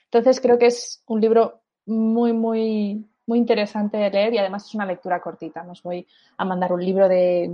Entonces 0.04 0.40
creo 0.40 0.58
que 0.58 0.66
es 0.66 1.02
un 1.06 1.20
libro 1.20 1.62
muy, 1.86 2.32
muy, 2.32 3.06
muy 3.26 3.38
interesante 3.38 3.96
de 3.96 4.10
leer 4.10 4.34
y 4.34 4.38
además 4.38 4.66
es 4.66 4.74
una 4.74 4.86
lectura 4.86 5.20
cortita. 5.20 5.62
Nos 5.62 5.82
voy 5.82 6.06
a 6.36 6.44
mandar 6.44 6.72
un 6.72 6.84
libro 6.84 7.08
de 7.08 7.50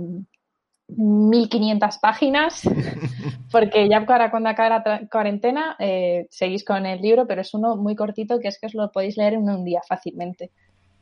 1500 0.87 1.97
páginas, 1.97 2.61
porque 3.51 3.89
ya 3.89 4.05
para 4.05 4.31
cuando 4.31 4.49
acabe 4.49 4.69
la 4.69 5.07
cuarentena 5.11 5.75
eh, 5.79 6.27
seguís 6.29 6.63
con 6.63 6.85
el 6.85 7.01
libro, 7.01 7.27
pero 7.27 7.41
es 7.41 7.53
uno 7.53 7.75
muy 7.75 7.95
cortito 7.95 8.39
que 8.39 8.47
es 8.47 8.59
que 8.59 8.67
os 8.67 8.73
lo 8.73 8.91
podéis 8.91 9.17
leer 9.17 9.33
en 9.33 9.49
un 9.49 9.65
día 9.65 9.81
fácilmente. 9.87 10.51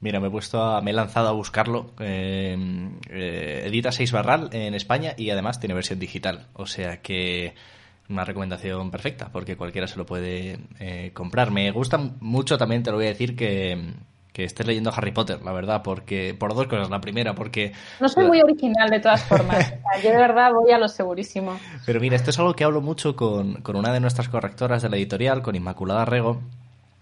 Mira, 0.01 0.19
me 0.19 0.27
he 0.27 0.31
puesto 0.31 0.81
me 0.81 0.91
he 0.91 0.93
lanzado 0.93 1.29
a 1.29 1.31
buscarlo. 1.31 1.91
Eh, 1.99 2.57
eh, 3.09 3.63
edita 3.65 3.91
6 3.91 4.11
Barral 4.11 4.49
en 4.51 4.73
España 4.75 5.13
y 5.17 5.29
además 5.29 5.59
tiene 5.59 5.73
versión 5.73 5.99
digital. 5.99 6.47
O 6.53 6.65
sea 6.65 7.01
que 7.01 7.53
una 8.09 8.25
recomendación 8.25 8.91
perfecta 8.91 9.29
porque 9.31 9.55
cualquiera 9.55 9.87
se 9.87 9.97
lo 9.97 10.05
puede 10.05 10.59
comprar. 11.13 11.51
Me 11.51 11.71
gusta 11.71 11.97
mucho 12.19 12.57
también, 12.57 12.83
te 12.83 12.91
lo 12.91 12.97
voy 12.97 13.05
a 13.05 13.09
decir, 13.09 13.35
que, 13.35 13.93
que 14.35 14.43
estés 14.43 14.67
leyendo 14.67 14.91
Harry 14.93 15.13
Potter, 15.13 15.41
la 15.45 15.53
verdad, 15.53 15.81
porque 15.81 16.35
por 16.37 16.53
dos 16.53 16.67
cosas. 16.67 16.89
La 16.89 16.99
primera, 16.99 17.35
porque... 17.35 17.71
No 18.01 18.09
soy 18.09 18.25
muy 18.25 18.41
original 18.41 18.89
de 18.89 18.99
todas 18.99 19.23
formas. 19.23 19.73
yo 20.03 20.09
de 20.09 20.17
verdad 20.17 20.51
voy 20.51 20.73
a 20.73 20.77
lo 20.77 20.89
segurísimo. 20.89 21.57
Pero 21.85 22.01
mira, 22.01 22.17
esto 22.17 22.31
es 22.31 22.39
algo 22.39 22.53
que 22.53 22.65
hablo 22.65 22.81
mucho 22.81 23.15
con, 23.15 23.63
una 23.65 23.93
de 23.93 24.01
nuestras 24.01 24.27
correctoras 24.27 24.81
de 24.81 24.89
la 24.89 24.97
editorial, 24.97 25.41
con 25.41 25.55
Inmaculada 25.55 26.03
Rego, 26.03 26.41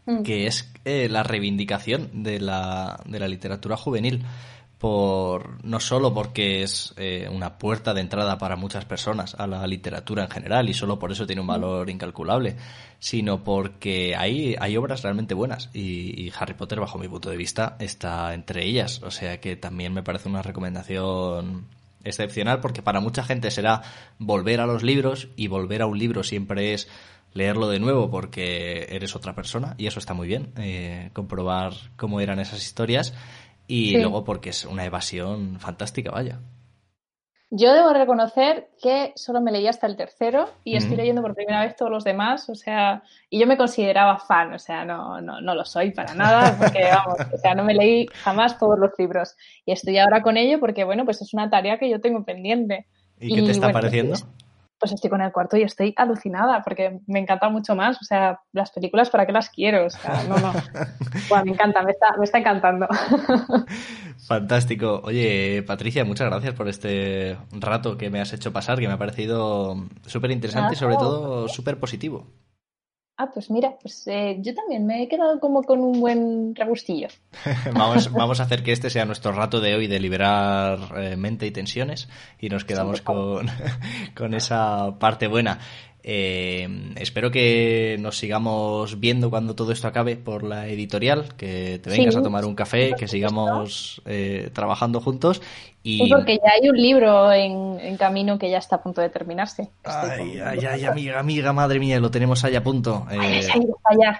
mm. 0.05 0.21
que 0.21 0.45
es 0.45 0.71
eh, 0.85 1.09
la 1.09 1.23
reivindicación 1.23 2.21
de 2.21 2.39
la, 2.39 2.99
de 3.05 3.19
la 3.19 3.27
literatura 3.27 3.77
juvenil 3.77 4.23
por 4.83 5.63
no 5.63 5.79
solo 5.79 6.13
porque 6.13 6.61
es 6.61 6.93
eh, 6.97 7.29
una 7.31 7.57
puerta 7.57 7.93
de 7.93 8.01
entrada 8.01 8.37
para 8.37 8.57
muchas 8.57 8.83
personas 8.83 9.33
a 9.35 9.47
la 9.47 9.65
literatura 9.65 10.23
en 10.23 10.29
general 10.29 10.67
y 10.67 10.73
solo 10.73 10.99
por 10.99 11.09
eso 11.09 11.25
tiene 11.25 11.39
un 11.39 11.47
valor 11.47 11.89
incalculable, 11.89 12.57
sino 12.99 13.45
porque 13.45 14.13
hay, 14.17 14.57
hay 14.59 14.75
obras 14.75 15.01
realmente 15.01 15.35
buenas 15.35 15.69
y, 15.73 16.29
Harry 16.37 16.53
Potter, 16.55 16.81
bajo 16.81 16.97
mi 16.99 17.07
punto 17.07 17.29
de 17.29 17.37
vista, 17.37 17.77
está 17.79 18.33
entre 18.33 18.65
ellas. 18.65 19.01
O 19.03 19.09
sea 19.09 19.39
que 19.39 19.55
también 19.55 19.93
me 19.93 20.03
parece 20.03 20.27
una 20.27 20.41
recomendación 20.41 21.65
excepcional 22.03 22.59
porque 22.59 22.81
para 22.81 22.99
mucha 22.99 23.23
gente 23.23 23.51
será 23.51 23.83
volver 24.19 24.59
a 24.59 24.65
los 24.65 24.83
libros 24.83 25.29
y 25.37 25.47
volver 25.47 25.81
a 25.81 25.85
un 25.85 25.97
libro 25.97 26.23
siempre 26.23 26.73
es 26.73 26.89
leerlo 27.33 27.69
de 27.69 27.79
nuevo 27.79 28.11
porque 28.11 28.87
eres 28.89 29.15
otra 29.15 29.33
persona 29.33 29.75
y 29.77 29.87
eso 29.87 29.99
está 29.99 30.13
muy 30.13 30.27
bien, 30.27 30.51
eh, 30.57 31.09
comprobar 31.13 31.73
cómo 31.95 32.19
eran 32.19 32.41
esas 32.41 32.61
historias 32.61 33.13
y 33.67 33.97
luego 33.97 34.23
porque 34.23 34.49
es 34.49 34.65
una 34.65 34.85
evasión 34.85 35.59
fantástica, 35.59 36.11
vaya. 36.11 36.39
Yo 37.55 37.71
debo 37.71 37.93
reconocer 37.93 38.71
que 38.81 39.13
solo 39.15 39.39
me 39.39 39.51
leí 39.51 39.67
hasta 39.67 39.85
el 39.85 39.95
tercero 39.95 40.49
y 40.63 40.75
estoy 40.75 40.97
leyendo 40.97 41.21
por 41.21 41.35
primera 41.35 41.61
vez 41.61 41.75
todos 41.75 41.91
los 41.91 42.03
demás, 42.03 42.49
o 42.49 42.55
sea, 42.55 43.03
y 43.29 43.39
yo 43.39 43.45
me 43.45 43.57
consideraba 43.57 44.17
fan, 44.17 44.53
o 44.53 44.57
sea, 44.57 44.83
no, 44.85 45.21
no, 45.21 45.39
no 45.39 45.53
lo 45.53 45.63
soy 45.63 45.91
para 45.91 46.15
nada, 46.15 46.57
porque 46.57 46.79
vamos, 46.91 47.19
o 47.31 47.37
sea, 47.37 47.53
no 47.53 47.63
me 47.63 47.75
leí 47.75 48.07
jamás 48.23 48.57
todos 48.57 48.79
los 48.79 48.89
libros 48.97 49.35
y 49.67 49.71
estoy 49.71 49.99
ahora 49.99 50.23
con 50.23 50.35
ello 50.35 50.59
porque, 50.59 50.83
bueno, 50.83 51.05
pues 51.05 51.21
es 51.21 51.31
una 51.35 51.47
tarea 51.47 51.77
que 51.77 51.91
yo 51.91 52.01
tengo 52.01 52.25
pendiente. 52.25 52.87
¿Y, 53.19 53.35
qué 53.35 53.43
te 53.43 53.51
está 53.51 53.71
pareciendo? 53.71 54.13
Pues, 54.13 54.25
pues 54.83 54.91
estoy 54.91 55.09
con 55.09 55.21
el 55.21 55.31
cuarto 55.31 55.55
y 55.55 55.61
estoy 55.61 55.93
alucinada 55.95 56.61
porque 56.61 56.99
me 57.07 57.19
encanta 57.19 57.47
mucho 57.47 57.73
más. 57.73 58.01
O 58.01 58.03
sea, 58.03 58.41
las 58.51 58.69
películas, 58.69 59.09
¿para 59.09 59.25
qué 59.25 59.31
las 59.31 59.49
quiero? 59.49 59.85
O 59.85 59.89
sea, 59.89 60.23
no, 60.27 60.37
no. 60.37 60.51
Bueno, 61.29 61.45
me 61.45 61.51
encanta, 61.51 61.81
me 61.83 61.91
está, 61.91 62.07
me 62.17 62.25
está 62.25 62.39
encantando. 62.39 62.87
Fantástico. 64.27 64.99
Oye, 65.05 65.63
Patricia, 65.65 66.03
muchas 66.03 66.29
gracias 66.29 66.53
por 66.53 66.67
este 66.67 67.37
rato 67.53 67.97
que 67.97 68.09
me 68.09 68.19
has 68.19 68.33
hecho 68.33 68.51
pasar, 68.51 68.77
que 68.79 68.87
me 68.87 68.93
ha 68.93 68.97
parecido 68.97 69.77
súper 70.05 70.31
interesante 70.31 70.73
y 70.73 70.77
sobre 70.77 70.97
todo 70.97 71.47
súper 71.47 71.79
positivo. 71.79 72.27
Ah, 73.15 73.29
pues 73.31 73.51
mira, 73.51 73.77
pues 73.79 74.07
eh, 74.07 74.37
yo 74.39 74.55
también 74.55 74.87
me 74.87 75.03
he 75.03 75.07
quedado 75.07 75.39
como 75.39 75.61
con 75.61 75.81
un 75.81 75.99
buen 75.99 76.55
regustillo. 76.55 77.09
vamos, 77.73 78.11
vamos 78.11 78.39
a 78.39 78.43
hacer 78.43 78.63
que 78.63 78.71
este 78.71 78.89
sea 78.89 79.05
nuestro 79.05 79.31
rato 79.31 79.61
de 79.61 79.75
hoy 79.75 79.85
de 79.85 79.99
liberar 79.99 80.79
eh, 80.97 81.15
mente 81.15 81.45
y 81.45 81.51
tensiones 81.51 82.09
y 82.39 82.49
nos 82.49 82.65
quedamos 82.65 83.01
con, 83.01 83.47
con 84.15 84.33
esa 84.33 84.97
parte 84.97 85.27
buena. 85.27 85.59
Eh, 86.05 86.67
espero 86.97 87.31
que 87.31 87.95
nos 87.99 88.17
sigamos 88.17 88.99
viendo 88.99 89.29
cuando 89.29 89.55
todo 89.55 89.71
esto 89.71 89.87
acabe 89.87 90.17
por 90.17 90.43
la 90.43 90.67
editorial, 90.67 91.33
que 91.37 91.79
te 91.81 91.89
vengas 91.89 92.17
a 92.17 92.21
tomar 92.21 92.43
un 92.43 92.55
café, 92.55 92.93
que 92.97 93.07
sigamos 93.07 94.01
eh, 94.05 94.49
trabajando 94.53 94.99
juntos. 94.99 95.41
Y... 95.81 95.99
Sí, 95.99 96.09
porque 96.09 96.35
ya 96.43 96.51
hay 96.61 96.69
un 96.69 96.77
libro 96.77 97.31
en, 97.31 97.97
camino 97.97 98.37
que 98.37 98.49
ya 98.49 98.57
está 98.57 98.77
a 98.77 98.83
punto 98.83 98.99
de 98.99 99.09
terminarse. 99.09 99.69
Ay, 99.83 100.39
ay, 100.39 100.59
ay, 100.65 100.85
amiga, 100.85 101.19
amiga, 101.19 101.53
madre 101.53 101.79
mía, 101.79 101.99
lo 101.99 102.11
tenemos 102.11 102.43
ahí 102.43 102.55
a 102.55 102.63
punto. 102.63 103.05
Eh, 103.09 103.47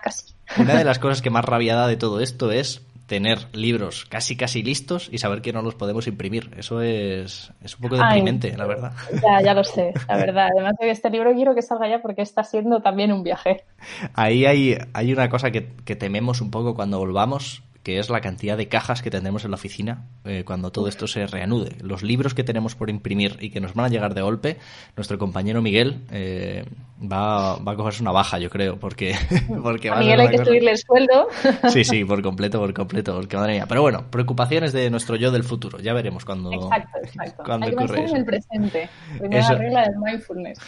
casi. 0.02 0.34
Una 0.58 0.76
de 0.76 0.84
las 0.86 1.00
cosas 1.00 1.22
que 1.22 1.30
más 1.30 1.43
rabia 1.43 1.86
de 1.88 1.98
todo 1.98 2.22
esto 2.22 2.52
es 2.52 2.82
tener 3.06 3.48
libros 3.54 4.06
casi 4.06 4.36
casi 4.38 4.63
listos 4.63 5.10
y 5.12 5.18
saber 5.18 5.42
que 5.42 5.54
no 5.54 5.62
los 5.62 5.76
podemos 5.76 6.08
imprimir. 6.08 6.52
Eso 6.58 6.82
es, 6.82 7.52
es 7.62 7.76
un 7.76 7.82
poco 7.82 7.98
deprimente, 7.98 8.56
la 8.58 8.66
verdad. 8.66 8.94
Ya, 9.22 9.42
ya 9.44 9.54
lo 9.54 9.63
sé, 9.63 9.94
la 10.08 10.18
verdad. 10.18 10.50
Además 10.54 10.74
de 10.80 10.88
que 10.88 10.92
este 10.92 11.10
libro 11.10 11.34
quiero 11.34 11.56
que 11.56 11.62
salga 11.62 11.88
ya 11.89 12.02
porque 12.02 12.22
está 12.22 12.44
siendo 12.44 12.82
también 12.82 13.12
un 13.12 13.24
viaje. 13.24 13.66
Ahí 14.13 14.46
hay, 14.46 14.78
hay 14.94 15.13
una 15.13 15.30
cosa 15.30 15.52
que, 15.52 15.74
que 15.86 15.96
tememos 15.96 16.42
un 16.42 16.52
poco 16.52 16.76
cuando 16.76 16.98
volvamos, 16.98 17.63
que 17.84 18.00
es 18.00 18.10
la 18.10 18.22
cantidad 18.22 18.58
de 18.58 18.69
cajas 18.69 19.02
que 19.02 19.12
tendremos 19.12 19.43
en 19.43 19.52
la 19.52 19.56
oficina 19.56 20.06
eh, 20.24 20.43
cuando 20.46 20.72
todo 20.72 20.88
esto 20.88 21.06
se 21.06 21.28
reanude. 21.28 21.76
Los 21.82 22.02
libros 22.02 22.34
que 22.34 22.43
tenemos 22.43 22.76
por 22.76 22.89
imprimir 22.89 23.38
y 23.41 23.50
que 23.50 23.60
nos 23.60 23.74
van 23.74 23.88
a 23.88 23.89
llegar 23.89 24.13
de 24.13 24.22
golpe, 24.22 24.58
nuestro 24.96 25.17
compañero 25.17 25.62
Miguel 25.62 26.06
eh, 26.10 26.65
va, 27.00 27.58
va, 27.58 27.74
a 27.74 27.76
cogerse 27.76 28.02
una 28.02 28.12
baja, 28.12 28.39
yo 28.39 28.50
creo, 28.50 28.80
porque, 28.80 29.15
porque 29.63 29.89
a 29.89 29.98
Miguel 29.98 30.22
hay 30.22 30.30
que 30.30 30.46
subirle 30.46 30.72
el 30.72 30.78
sueldo. 30.78 31.28
Sí, 31.69 31.84
sí, 31.84 32.06
por 32.06 32.22
completo, 32.22 32.60
por 32.60 32.74
completo, 32.74 33.15
porque 33.15 33.36
madre 33.36 33.54
mía. 33.54 33.65
Pero 33.67 33.82
bueno, 33.82 34.06
preocupaciones 34.10 34.72
de 34.72 34.89
nuestro 34.89 35.15
yo 35.15 35.32
del 35.32 35.43
futuro, 35.43 35.80
ya 35.80 35.93
veremos 35.93 36.24
cuando, 36.24 36.52
exacto, 36.54 37.00
exacto. 37.04 37.43
cuando 37.43 37.67
hay 37.67 37.74
ocurre 37.74 38.04
eso. 38.06 38.15
en 38.15 38.19
el 38.19 38.26
presente, 38.26 38.89
primera 39.19 39.41
eso... 39.41 39.56
regla 39.56 39.82
del 39.82 39.98
mindfulness. 39.98 40.60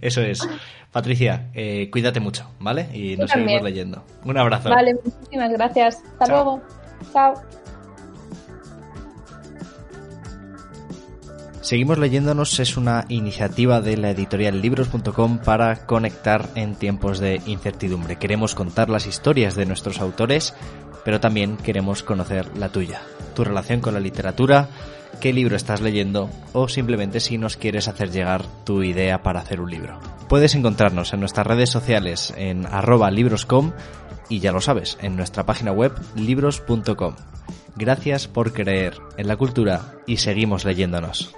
eso 0.00 0.20
es. 0.22 0.48
Patricia, 0.90 1.50
eh, 1.54 1.90
cuídate 1.90 2.20
mucho, 2.20 2.48
¿vale? 2.60 2.88
Y 2.94 3.16
nos 3.16 3.30
seguimos 3.30 3.62
leyendo. 3.62 4.04
Un 4.24 4.38
abrazo. 4.38 4.70
Vale, 4.70 4.94
muchísimas 5.04 5.50
gracias. 5.50 6.02
Hasta 6.24 6.34
luego. 6.34 6.62
Chao. 7.12 7.34
Seguimos 11.60 11.96
leyéndonos 11.96 12.60
es 12.60 12.76
una 12.76 13.06
iniciativa 13.08 13.80
de 13.80 13.96
la 13.96 14.10
editorial 14.10 14.60
libros.com 14.60 15.38
para 15.38 15.86
conectar 15.86 16.50
en 16.56 16.74
tiempos 16.74 17.20
de 17.20 17.40
incertidumbre. 17.46 18.16
Queremos 18.16 18.54
contar 18.54 18.90
las 18.90 19.06
historias 19.06 19.54
de 19.54 19.64
nuestros 19.64 19.98
autores, 19.98 20.52
pero 21.06 21.20
también 21.20 21.56
queremos 21.56 22.02
conocer 22.02 22.54
la 22.58 22.68
tuya, 22.68 23.00
tu 23.34 23.44
relación 23.44 23.80
con 23.80 23.94
la 23.94 24.00
literatura, 24.00 24.68
qué 25.20 25.32
libro 25.32 25.56
estás 25.56 25.80
leyendo 25.80 26.28
o 26.52 26.68
simplemente 26.68 27.18
si 27.18 27.38
nos 27.38 27.56
quieres 27.56 27.88
hacer 27.88 28.10
llegar 28.10 28.42
tu 28.64 28.82
idea 28.82 29.22
para 29.22 29.40
hacer 29.40 29.58
un 29.62 29.70
libro. 29.70 30.13
Puedes 30.34 30.56
encontrarnos 30.56 31.12
en 31.14 31.20
nuestras 31.20 31.46
redes 31.46 31.70
sociales 31.70 32.34
en 32.36 32.66
arroba 32.66 33.08
libroscom 33.12 33.70
y 34.28 34.40
ya 34.40 34.50
lo 34.50 34.60
sabes, 34.60 34.98
en 35.00 35.14
nuestra 35.14 35.46
página 35.46 35.70
web 35.70 35.92
libros.com. 36.16 37.14
Gracias 37.76 38.26
por 38.26 38.52
creer 38.52 38.94
en 39.16 39.28
la 39.28 39.36
cultura 39.36 39.94
y 40.08 40.16
seguimos 40.16 40.64
leyéndonos. 40.64 41.32